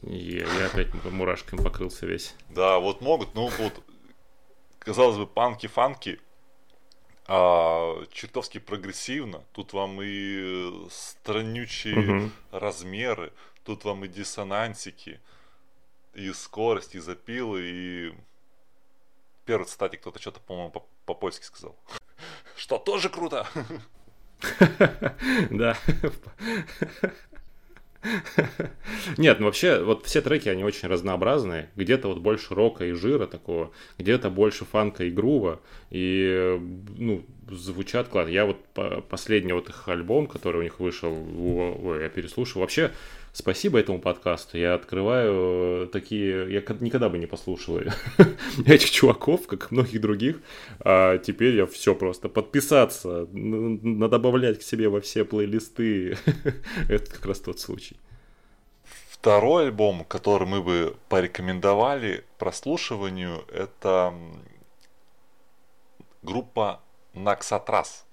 Я, 0.01 0.51
я 0.51 0.65
опять 0.65 0.91
мурашками 1.03 1.61
покрылся 1.61 2.07
весь. 2.07 2.33
Да, 2.49 2.79
вот 2.79 3.01
могут, 3.01 3.35
ну 3.35 3.47
вот, 3.59 3.83
казалось 4.79 5.17
бы, 5.17 5.27
панки-фанки, 5.27 6.19
а 7.27 8.03
чертовски 8.11 8.57
прогрессивно. 8.57 9.43
Тут 9.51 9.73
вам 9.73 10.01
и 10.01 10.87
странючие 10.89 11.99
угу. 11.99 12.31
размеры, 12.49 13.31
тут 13.63 13.85
вам 13.85 14.03
и 14.03 14.07
диссонансики, 14.07 15.21
и 16.15 16.33
скорость, 16.33 16.95
и 16.95 16.99
запилы, 16.99 17.61
и... 17.61 18.13
Первый 19.45 19.65
цитате 19.65 19.97
кто-то 19.97 20.19
что-то, 20.19 20.39
по-моему, 20.39 20.73
по-польски 21.05 21.45
сказал. 21.45 21.75
Что 22.57 22.79
тоже 22.79 23.09
круто! 23.09 23.47
Да. 25.49 25.77
Нет, 29.17 29.39
ну 29.39 29.45
вообще, 29.45 29.81
вот 29.81 30.05
все 30.05 30.21
треки, 30.21 30.49
они 30.49 30.63
очень 30.63 30.89
разнообразные. 30.89 31.69
Где-то 31.75 32.09
вот 32.09 32.19
больше 32.19 32.53
рока 32.53 32.85
и 32.85 32.91
жира 32.91 33.27
такого, 33.27 33.71
где-то 33.97 34.29
больше 34.29 34.65
фанка 34.65 35.05
и 35.05 35.09
грува. 35.09 35.61
И, 35.89 36.59
ну, 36.97 37.23
звучат 37.49 38.09
классно. 38.09 38.31
Я 38.31 38.45
вот 38.45 38.57
последний 39.09 39.53
вот 39.53 39.69
их 39.69 39.87
альбом, 39.87 40.27
который 40.27 40.57
у 40.57 40.63
них 40.63 40.79
вышел, 40.79 41.13
я 41.99 42.09
переслушал. 42.09 42.61
Вообще, 42.61 42.91
спасибо 43.33 43.79
этому 43.79 43.99
подкасту 43.99 44.57
я 44.57 44.75
открываю 44.75 45.87
такие... 45.87 46.53
Я 46.53 46.63
никогда 46.79 47.09
бы 47.09 47.17
не 47.17 47.25
послушал 47.25 47.79
этих 48.65 48.91
чуваков, 48.91 49.47
как 49.47 49.71
многих 49.71 49.99
других. 49.99 50.39
А 50.79 51.17
теперь 51.17 51.55
я 51.55 51.65
все 51.65 51.95
просто 51.95 52.29
подписаться, 52.29 53.27
добавлять 53.31 54.59
к 54.59 54.61
себе 54.61 54.87
во 54.87 55.01
все 55.01 55.25
плейлисты. 55.25 56.17
Это 56.89 57.11
как 57.11 57.25
раз 57.25 57.39
тот 57.39 57.59
случай. 57.59 57.97
Второй 59.09 59.67
альбом, 59.67 60.03
который 60.05 60.47
мы 60.47 60.61
бы 60.61 60.97
порекомендовали 61.07 62.25
прослушиванию, 62.37 63.45
это 63.47 64.13
группа 66.21 66.81
Наксатрас. 67.13 68.05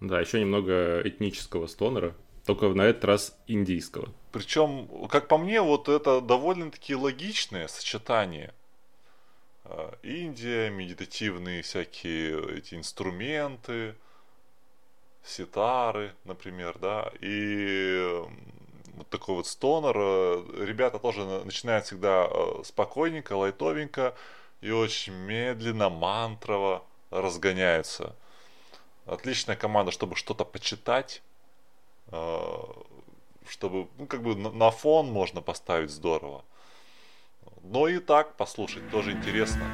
Да, 0.00 0.20
еще 0.20 0.40
немного 0.40 1.02
этнического 1.04 1.66
стонера, 1.66 2.14
только 2.48 2.68
на 2.68 2.86
этот 2.86 3.04
раз 3.04 3.36
индийского. 3.46 4.08
Причем, 4.32 4.88
как 5.08 5.28
по 5.28 5.36
мне, 5.36 5.60
вот 5.60 5.90
это 5.90 6.22
довольно-таки 6.22 6.94
логичное 6.94 7.68
сочетание. 7.68 8.54
А, 9.64 9.94
Индия, 10.02 10.70
медитативные 10.70 11.60
всякие 11.60 12.56
эти 12.56 12.74
инструменты, 12.74 13.94
ситары, 15.22 16.14
например, 16.24 16.78
да, 16.78 17.12
и 17.20 18.22
вот 18.94 19.10
такой 19.10 19.34
вот 19.34 19.46
стонер. 19.46 19.94
Ребята 20.66 20.98
тоже 20.98 21.26
начинают 21.44 21.84
всегда 21.84 22.28
э, 22.30 22.62
спокойненько, 22.64 23.34
лайтовенько 23.34 24.14
и 24.62 24.70
очень 24.70 25.12
медленно, 25.12 25.90
мантрово 25.90 26.82
разгоняются. 27.10 28.16
Отличная 29.04 29.56
команда, 29.56 29.92
чтобы 29.92 30.16
что-то 30.16 30.46
почитать, 30.46 31.22
чтобы, 32.10 33.88
ну, 33.98 34.06
как 34.06 34.22
бы 34.22 34.34
на 34.34 34.70
фон 34.70 35.10
можно 35.10 35.40
поставить 35.40 35.90
здорово. 35.90 36.44
Но 37.62 37.88
и 37.88 37.98
так 37.98 38.36
послушать 38.36 38.90
тоже 38.90 39.12
интересно. 39.12 39.64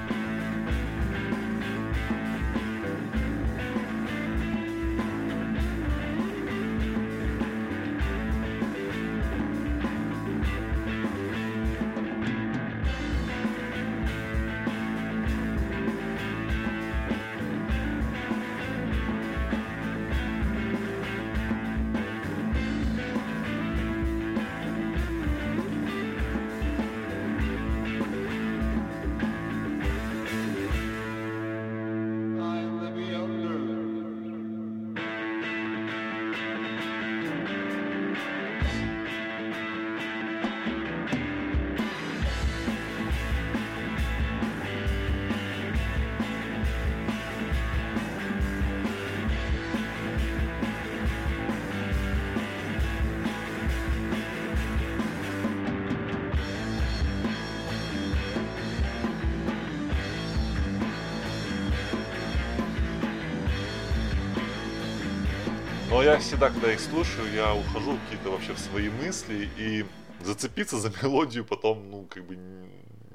Но 65.94 66.02
я 66.02 66.18
всегда, 66.18 66.50
когда 66.50 66.72
их 66.72 66.80
слушаю, 66.80 67.32
я 67.32 67.54
ухожу 67.54 67.96
какие-то 68.04 68.30
вообще 68.30 68.52
в 68.52 68.58
свои 68.58 68.88
мысли 68.88 69.48
и 69.56 69.84
зацепиться 70.24 70.76
за 70.76 70.90
мелодию 71.02 71.44
потом, 71.44 71.88
ну, 71.88 72.04
как 72.10 72.24
бы 72.24 72.36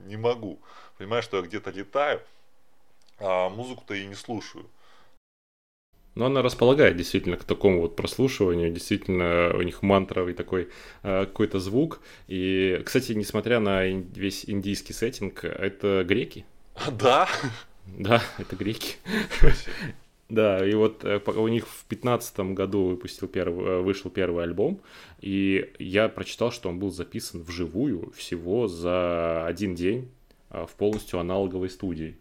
не 0.05 0.15
могу. 0.15 0.61
Понимаю, 0.97 1.21
что 1.21 1.35
я 1.35 1.43
где-то 1.43 1.71
летаю, 1.71 2.21
а 3.19 3.49
музыку-то 3.49 3.95
и 3.95 4.05
не 4.05 4.15
слушаю. 4.15 4.65
Но 6.15 6.27
она 6.27 6.41
располагает 6.41 6.95
действительно 6.95 7.35
к 7.35 7.43
такому 7.43 7.81
вот 7.81 7.97
прослушиванию, 7.97 8.71
действительно 8.71 9.51
у 9.57 9.61
них 9.61 9.81
мантровый 9.81 10.33
такой 10.33 10.69
э, 11.03 11.25
какой-то 11.25 11.59
звук. 11.59 11.99
И, 12.29 12.81
кстати, 12.85 13.11
несмотря 13.11 13.59
на 13.59 13.87
весь 13.87 14.45
индийский 14.49 14.93
сеттинг, 14.93 15.43
это 15.43 16.05
греки. 16.07 16.45
Да? 16.93 17.27
Да, 17.87 18.23
это 18.37 18.55
греки. 18.55 18.95
Да, 20.29 20.63
и 20.65 20.75
вот 20.75 21.03
э, 21.03 21.19
у 21.25 21.47
них 21.47 21.65
в 21.65 21.87
2015 21.87 22.39
году 22.53 22.85
выпустил 22.85 23.27
первый, 23.27 23.65
э, 23.65 23.81
вышел 23.81 24.11
первый 24.11 24.43
альбом, 24.43 24.79
и 25.21 25.73
я 25.79 26.07
прочитал, 26.07 26.51
что 26.51 26.69
он 26.69 26.77
был 26.77 26.91
записан 26.91 27.41
вживую 27.41 28.11
всего 28.11 28.67
за 28.67 29.45
один 29.47 29.73
день 29.73 30.09
а, 30.51 30.67
в 30.67 30.75
полностью 30.75 31.19
аналоговой 31.19 31.69
студии. 31.69 32.15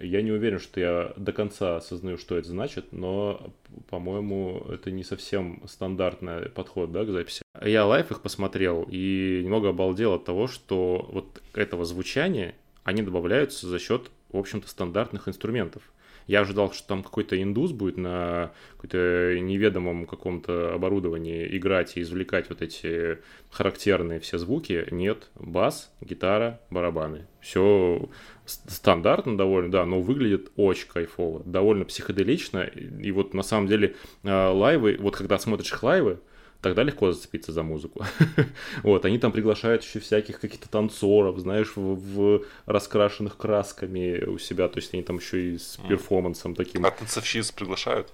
Я 0.00 0.22
не 0.22 0.30
уверен, 0.30 0.60
что 0.60 0.78
я 0.78 1.12
до 1.16 1.32
конца 1.32 1.76
осознаю, 1.76 2.18
что 2.18 2.36
это 2.36 2.48
значит, 2.48 2.92
но, 2.92 3.52
по-моему, 3.90 4.64
это 4.68 4.92
не 4.92 5.02
совсем 5.02 5.60
стандартный 5.66 6.48
подход 6.50 6.92
да, 6.92 7.04
к 7.04 7.10
записи. 7.10 7.42
Я 7.60 7.84
live 7.84 8.12
их 8.12 8.22
посмотрел 8.22 8.86
и 8.88 9.40
немного 9.42 9.70
обалдел 9.70 10.14
от 10.14 10.24
того, 10.24 10.46
что 10.46 11.08
вот 11.10 11.42
этого 11.52 11.84
звучания 11.84 12.54
они 12.84 13.02
добавляются 13.02 13.66
за 13.66 13.80
счет, 13.80 14.12
в 14.28 14.36
общем-то, 14.36 14.68
стандартных 14.68 15.26
инструментов. 15.26 15.82
Я 16.28 16.42
ожидал, 16.42 16.72
что 16.72 16.86
там 16.86 17.02
какой-то 17.02 17.42
индус 17.42 17.72
будет 17.72 17.96
на 17.96 18.52
какой-то 18.76 19.40
неведомом 19.40 20.06
каком-то 20.06 20.74
оборудовании 20.74 21.56
играть 21.56 21.96
и 21.96 22.02
извлекать 22.02 22.50
вот 22.50 22.60
эти 22.60 23.18
характерные 23.50 24.20
все 24.20 24.36
звуки. 24.36 24.86
Нет, 24.90 25.30
бас, 25.34 25.90
гитара, 26.02 26.60
барабаны. 26.70 27.26
Все 27.40 28.10
стандартно 28.44 29.38
довольно, 29.38 29.70
да, 29.70 29.86
но 29.86 30.02
выглядит 30.02 30.52
очень 30.56 30.88
кайфово, 30.88 31.42
довольно 31.44 31.86
психоделично. 31.86 32.60
И 32.60 33.10
вот 33.10 33.32
на 33.32 33.42
самом 33.42 33.66
деле 33.66 33.96
а, 34.22 34.52
лайвы, 34.52 34.98
вот 35.00 35.16
когда 35.16 35.38
смотришь 35.38 35.82
лайвы, 35.82 36.20
тогда 36.60 36.82
легко 36.82 37.12
зацепиться 37.12 37.52
за 37.52 37.62
музыку. 37.62 38.04
вот, 38.82 39.04
они 39.04 39.18
там 39.18 39.32
приглашают 39.32 39.84
еще 39.84 40.00
всяких 40.00 40.40
каких-то 40.40 40.68
танцоров, 40.68 41.38
знаешь, 41.38 41.76
в, 41.76 41.94
в 41.94 42.44
раскрашенных 42.66 43.36
красками 43.36 44.24
у 44.24 44.38
себя, 44.38 44.68
то 44.68 44.78
есть 44.78 44.92
они 44.94 45.02
там 45.02 45.16
еще 45.16 45.54
и 45.54 45.58
с 45.58 45.78
перформансом 45.88 46.54
таким. 46.54 46.84
А 46.84 46.90
танцовщиц 46.90 47.52
приглашают? 47.52 48.12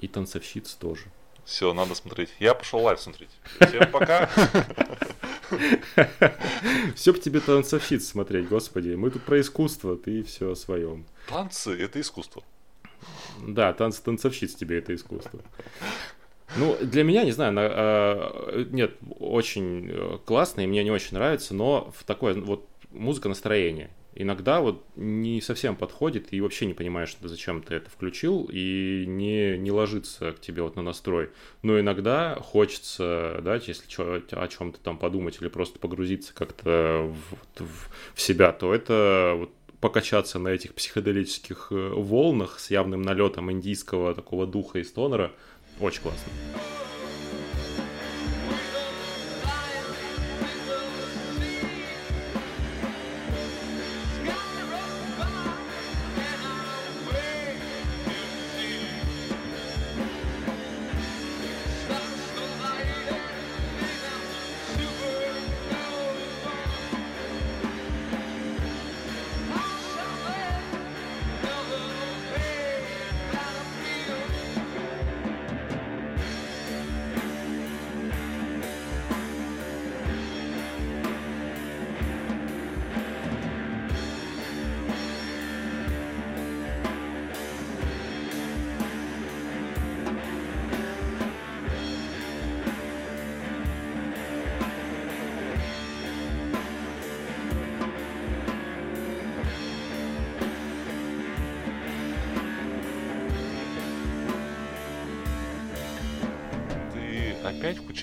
И 0.00 0.08
танцовщиц 0.08 0.74
тоже. 0.74 1.04
Все, 1.44 1.74
надо 1.74 1.94
смотреть. 1.94 2.30
Я 2.40 2.54
пошел 2.54 2.80
live 2.80 2.98
смотреть. 2.98 3.30
Всем 3.60 3.90
пока. 3.90 4.30
Все 6.96 7.12
по 7.12 7.18
тебе 7.18 7.40
танцовщиц 7.40 8.08
смотреть, 8.08 8.48
господи. 8.48 8.94
Мы 8.94 9.10
тут 9.10 9.22
про 9.24 9.40
искусство, 9.40 9.96
ты 9.96 10.22
все 10.22 10.52
о 10.52 10.56
своем. 10.56 11.04
Танцы 11.28 11.78
это 11.78 12.00
искусство. 12.00 12.42
Да, 13.46 13.74
танцы 13.74 14.02
танцовщиц 14.02 14.54
тебе 14.54 14.78
это 14.78 14.94
искусство. 14.94 15.40
Ну, 16.56 16.76
для 16.80 17.02
меня, 17.04 17.24
не 17.24 17.32
знаю, 17.32 17.52
на, 17.52 17.66
э, 17.66 18.64
нет, 18.70 18.96
очень 19.18 19.90
э, 19.90 20.18
классно, 20.24 20.60
и 20.60 20.66
мне 20.66 20.84
не 20.84 20.90
очень 20.90 21.16
нравится, 21.16 21.54
но 21.54 21.92
в 21.96 22.04
такое 22.04 22.34
вот 22.34 22.68
музыка 22.92 23.28
настроения. 23.28 23.90
Иногда 24.16 24.60
вот 24.60 24.84
не 24.94 25.40
совсем 25.40 25.74
подходит, 25.74 26.32
и 26.32 26.40
вообще 26.40 26.66
не 26.66 26.74
понимаешь, 26.74 27.16
зачем 27.20 27.62
ты 27.62 27.74
это 27.74 27.90
включил, 27.90 28.48
и 28.50 29.04
не, 29.08 29.58
не 29.58 29.72
ложится 29.72 30.30
к 30.30 30.40
тебе 30.40 30.62
вот 30.62 30.76
на 30.76 30.82
настрой. 30.82 31.30
Но 31.62 31.80
иногда 31.80 32.36
хочется, 32.36 33.40
да, 33.42 33.56
если 33.56 33.88
чё, 33.88 34.22
о 34.30 34.48
чем-то 34.48 34.78
там 34.78 34.98
подумать 34.98 35.38
или 35.40 35.48
просто 35.48 35.80
погрузиться 35.80 36.32
как-то 36.32 37.12
в, 37.56 37.64
в, 37.64 37.88
в 38.14 38.20
себя, 38.20 38.52
то 38.52 38.72
это 38.72 39.34
вот 39.36 39.50
покачаться 39.80 40.38
на 40.38 40.48
этих 40.48 40.74
психоделических 40.74 41.68
э, 41.70 41.74
волнах 41.74 42.60
с 42.60 42.70
явным 42.70 43.02
налетом 43.02 43.50
индийского 43.50 44.14
такого 44.14 44.46
духа 44.46 44.78
и 44.78 44.84
стонера– 44.84 45.32
очень 45.80 46.02
классно. 46.02 46.32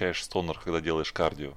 Включаешь 0.01 0.23
стонер, 0.23 0.59
когда 0.63 0.81
делаешь 0.81 1.11
кардио? 1.11 1.53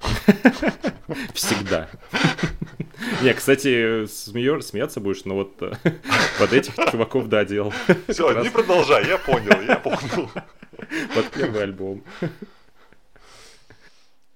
Всегда. 1.34 1.88
Не, 3.22 3.34
кстати, 3.34 4.06
смеяться 4.06 5.00
будешь, 5.00 5.24
но 5.24 5.34
вот 5.34 5.60
э, 5.62 5.72
под 6.38 6.52
этих 6.52 6.76
чуваков, 6.92 7.28
да, 7.28 7.44
делал. 7.44 7.72
Все, 8.06 8.40
не 8.40 8.50
продолжай, 8.50 9.04
я 9.08 9.18
понял, 9.18 9.60
я 9.62 9.76
понял. 9.76 10.30
Под 11.12 11.30
первый 11.32 11.64
альбом. 11.64 12.04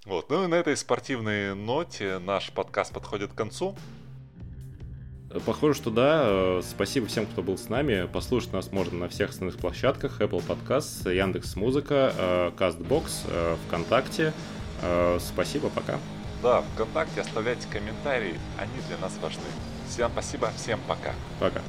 Вот, 0.06 0.28
ну 0.30 0.44
и 0.44 0.46
на 0.48 0.56
этой 0.56 0.76
спортивной 0.76 1.54
ноте 1.54 2.18
наш 2.18 2.50
подкаст 2.50 2.92
подходит 2.92 3.32
к 3.32 3.36
концу. 3.36 3.76
Похоже, 5.46 5.74
что 5.74 5.90
да. 5.90 6.60
Спасибо 6.62 7.06
всем, 7.06 7.26
кто 7.26 7.42
был 7.42 7.56
с 7.56 7.68
нами. 7.68 8.06
Послушать 8.12 8.52
нас 8.52 8.72
можно 8.72 8.98
на 8.98 9.08
всех 9.08 9.30
основных 9.30 9.58
площадках. 9.58 10.20
Apple 10.20 10.44
Podcasts, 10.46 11.12
Яндекс 11.12 11.56
Музыка, 11.56 12.52
Castbox, 12.58 13.10
э, 13.28 13.56
ВКонтакте. 13.66 14.32
Э, 14.82 15.18
спасибо, 15.20 15.68
пока. 15.70 15.98
Да, 16.42 16.62
ВКонтакте 16.74 17.20
оставляйте 17.20 17.66
комментарии, 17.70 18.34
они 18.58 18.72
для 18.88 18.98
нас 18.98 19.16
важны. 19.22 19.42
Всем 19.88 20.10
спасибо, 20.12 20.50
всем 20.56 20.80
пока. 20.88 21.12
Пока. 21.38 21.60